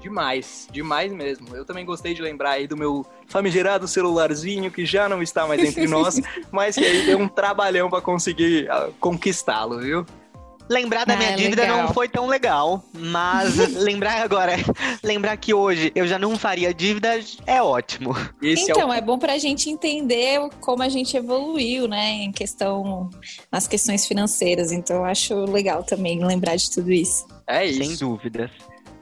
Demais, 0.03 0.67
demais 0.69 1.13
mesmo. 1.13 1.55
Eu 1.55 1.63
também 1.63 1.85
gostei 1.85 2.13
de 2.13 2.21
lembrar 2.21 2.51
aí 2.51 2.67
do 2.67 2.75
meu 2.75 3.05
famigerado 3.25 3.87
celularzinho 3.87 4.69
que 4.69 4.85
já 4.85 5.07
não 5.07 5.23
está 5.23 5.47
mais 5.47 5.63
entre 5.63 5.87
nós, 5.87 6.19
mas 6.51 6.75
que 6.75 6.83
aí 6.83 7.05
deu 7.05 7.17
um 7.17 7.27
trabalhão 7.29 7.89
para 7.89 8.01
conseguir 8.01 8.69
ah, 8.69 8.89
conquistá-lo, 8.99 9.79
viu? 9.79 10.05
Lembrar 10.69 11.05
da 11.05 11.13
Ah, 11.13 11.17
minha 11.17 11.35
dívida 11.37 11.61
legal. 11.61 11.83
não 11.83 11.93
foi 11.93 12.09
tão 12.09 12.27
legal, 12.27 12.83
mas 12.93 13.55
lembrar 13.79 14.21
agora, 14.23 14.55
lembrar 15.01 15.37
que 15.37 15.53
hoje 15.53 15.89
eu 15.95 16.05
já 16.05 16.19
não 16.19 16.37
faria 16.37 16.73
dívida 16.73 17.19
é 17.45 17.61
ótimo. 17.61 18.13
Esse 18.41 18.69
é 18.69 18.71
então, 18.71 18.93
é, 18.93 18.99
bom 18.99 19.17
pra 19.17 19.37
gente 19.37 19.69
entender 19.69 20.39
como 20.59 20.83
a 20.83 20.89
gente 20.89 21.15
evoluiu, 21.15 21.87
né, 21.87 22.09
em 22.23 22.31
questão, 22.31 23.09
nas 23.49 23.67
questões 23.69 24.05
financeiras. 24.05 24.71
Então, 24.73 24.97
eu 24.97 25.05
acho 25.05 25.33
legal 25.45 25.81
também 25.83 26.23
lembrar 26.25 26.57
de 26.57 26.69
tudo 26.69 26.91
isso. 26.91 27.25
o, 27.47 27.63
é 27.63 27.71
Sem 27.71 27.91
isso. 27.91 28.05
dúvidas. 28.05 28.51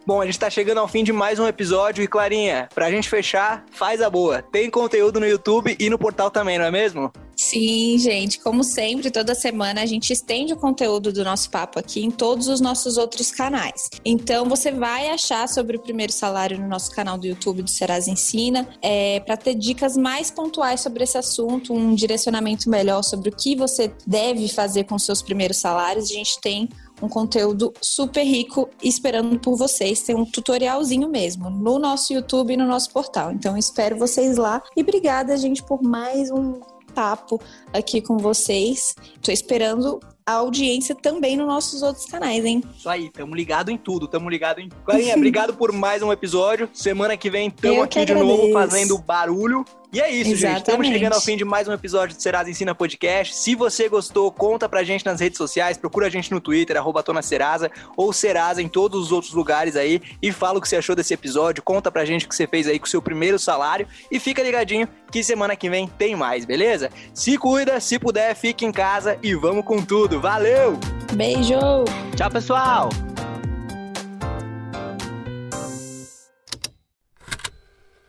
Bom, 0.04 0.20
a 0.20 0.26
gente 0.26 0.40
tá 0.40 0.50
chegando 0.50 0.80
ao 0.80 0.88
fim 0.88 1.04
de 1.04 1.14
mais 1.14 1.38
um 1.38 1.48
episódio 1.48 2.04
e 2.04 2.08
Clarinha, 2.08 2.68
pra 2.74 2.90
gente 2.90 3.08
fechar, 3.08 3.64
faz 3.72 4.02
a 4.02 4.10
boa. 4.10 4.42
Tem 4.42 4.70
conteúdo 4.70 5.20
no 5.20 5.28
YouTube 5.28 5.76
e 5.80 5.90
no 5.92 5.98
portal 5.98 6.32
também, 6.32 6.58
não 6.58 6.66
é 6.66 6.72
mesmo? 6.72 7.12
Sim, 7.38 7.98
gente, 7.98 8.40
como 8.40 8.64
sempre, 8.64 9.10
toda 9.10 9.34
semana 9.34 9.82
a 9.82 9.86
gente 9.86 10.12
estende 10.12 10.54
o 10.54 10.58
conteúdo 10.58 11.12
do 11.12 11.24
nosso 11.24 11.50
papo 11.50 11.80
aqui 11.80 12.04
em 12.04 12.12
todos 12.12 12.48
os 12.48 12.60
nossos 12.60 12.98
outros 12.98 13.32
canais. 13.32 13.90
Então, 14.04 14.46
você 14.46 14.72
vai 14.72 15.10
achar 15.10 15.48
sobre 15.48 15.78
o 15.78 15.80
primeiro 15.80 16.12
salário 16.12 16.60
no 16.60 16.68
nosso 16.68 16.92
canal 16.92 17.18
do 17.18 17.26
YouTube 17.26 17.62
do 17.62 17.70
Serasa 17.70 18.10
Ensina, 18.10 18.68
é, 18.82 19.20
para 19.20 19.38
ter 19.38 19.56
dicas 19.56 19.96
mais 19.96 20.32
pontuais 20.32 20.82
sobre 20.82 21.04
esse 21.04 21.18
assunto, 21.18 21.74
um 21.74 21.94
direcionamento 21.94 22.70
melhor 22.70 23.04
sobre 23.04 23.30
o 23.30 23.36
que 23.36 23.56
você 23.56 23.92
deve 24.06 24.48
fazer 24.48 24.84
com 24.84 24.98
seus 25.00 25.22
primeiros 25.22 25.58
salários. 25.58 26.12
A 26.12 26.14
gente 26.14 26.40
tem 26.42 26.70
um 27.02 27.10
conteúdo 27.10 27.74
super 27.82 28.24
rico 28.24 28.70
esperando 28.84 29.40
por 29.40 29.56
vocês. 29.56 30.02
Tem 30.02 30.16
um 30.16 30.26
tutorialzinho 30.26 31.10
mesmo 31.10 31.50
no 31.50 31.80
nosso 31.80 32.14
YouTube 32.14 32.54
e 32.54 32.58
no 32.58 32.68
nosso 32.68 32.92
portal. 32.92 33.32
Então, 33.32 33.58
espero 33.58 33.98
vocês 33.98 34.38
lá. 34.38 34.62
E 34.76 34.82
obrigada, 34.82 35.36
gente, 35.38 35.64
por 35.64 35.82
mais 35.82 36.30
um 36.32 36.60
papo 36.94 37.40
aqui 37.74 38.02
com 38.02 38.18
vocês. 38.18 38.96
Tô 39.22 39.32
esperando 39.32 40.00
a 40.26 40.34
audiência 40.34 40.96
também 40.96 41.36
nos 41.36 41.48
nossos 41.48 41.82
outros 41.82 42.06
canais, 42.06 42.44
hein? 42.46 42.64
Isso 42.78 42.90
aí, 42.90 43.10
tamo 43.10 43.36
ligado 43.36 43.70
em 43.70 43.78
tudo, 43.78 44.08
tamo 44.08 44.30
ligado 44.30 44.60
em. 44.60 44.70
Clarinha, 44.86 45.16
obrigado 45.16 45.54
por 45.54 45.72
mais 45.72 46.02
um 46.02 46.12
episódio. 46.12 46.70
Semana 46.74 47.18
que 47.18 47.30
vem 47.30 47.50
tamo 47.50 47.76
Eu 47.76 47.84
aqui 47.84 48.06
de 48.06 48.14
novo 48.14 48.52
fazendo 48.52 48.98
barulho. 48.98 49.66
E 49.94 50.00
é 50.00 50.10
isso, 50.10 50.30
gente. 50.30 50.60
Estamos 50.60 50.62
Exatamente. 50.62 50.94
chegando 50.94 51.14
ao 51.16 51.22
fim 51.22 51.36
de 51.36 51.44
mais 51.44 51.68
um 51.68 51.74
episódio 51.74 52.16
do 52.16 52.22
Serasa 52.22 52.50
Ensina 52.50 52.74
Podcast. 52.74 53.36
Se 53.36 53.56
você 53.56 53.90
gostou, 53.90 54.32
conta 54.32 54.70
pra 54.70 54.86
gente 54.86 55.06
nas 55.06 55.20
redes 55.20 55.38
sociais, 55.38 55.78
procura 55.78 56.08
a 56.08 56.10
gente 56.10 56.32
no 56.32 56.40
Twitter, 56.40 56.78
arroba 56.78 57.04
Tona 57.04 57.22
Serasa, 57.22 57.70
ou 57.98 58.14
Serasa 58.14 58.62
em 58.62 58.70
todos 58.70 59.02
os 59.02 59.12
outros 59.12 59.34
lugares 59.34 59.76
aí, 59.76 60.02
e 60.22 60.32
fala 60.32 60.60
o 60.60 60.62
que 60.62 60.70
você 60.70 60.78
achou 60.78 60.96
desse 60.96 61.14
episódio, 61.14 61.62
conta 61.62 61.92
pra 61.92 62.06
gente 62.06 62.26
o 62.26 62.30
que 62.30 62.36
você 62.36 62.48
fez 62.48 62.68
aí 62.68 62.80
com 62.80 62.86
o 62.86 62.90
seu 62.90 63.02
primeiro 63.02 63.38
salário, 63.38 63.86
e 64.10 64.18
fica 64.18 64.42
ligadinho 64.42 64.88
que 65.12 65.22
semana 65.26 65.58
que 65.58 65.70
vem 65.70 65.90
tem 65.90 66.16
mais, 66.16 66.46
beleza? 66.46 66.90
Se 67.14 67.38
cuida, 67.38 67.82
se 67.82 68.00
puder, 68.00 68.34
fique 68.34 68.66
em 68.66 68.72
casa 68.72 69.20
e 69.22 69.36
vamos 69.36 69.66
com 69.66 69.84
tudo. 70.12 70.20
Valeu! 70.20 70.78
Beijo! 71.16 71.86
Tchau, 72.16 72.30
pessoal! 72.30 72.90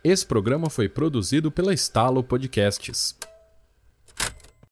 Esse 0.03 0.25
programa 0.25 0.69
foi 0.69 0.89
produzido 0.89 1.49
pela 1.49 1.73
Estalo 1.73 2.21
Podcasts. 2.21 3.17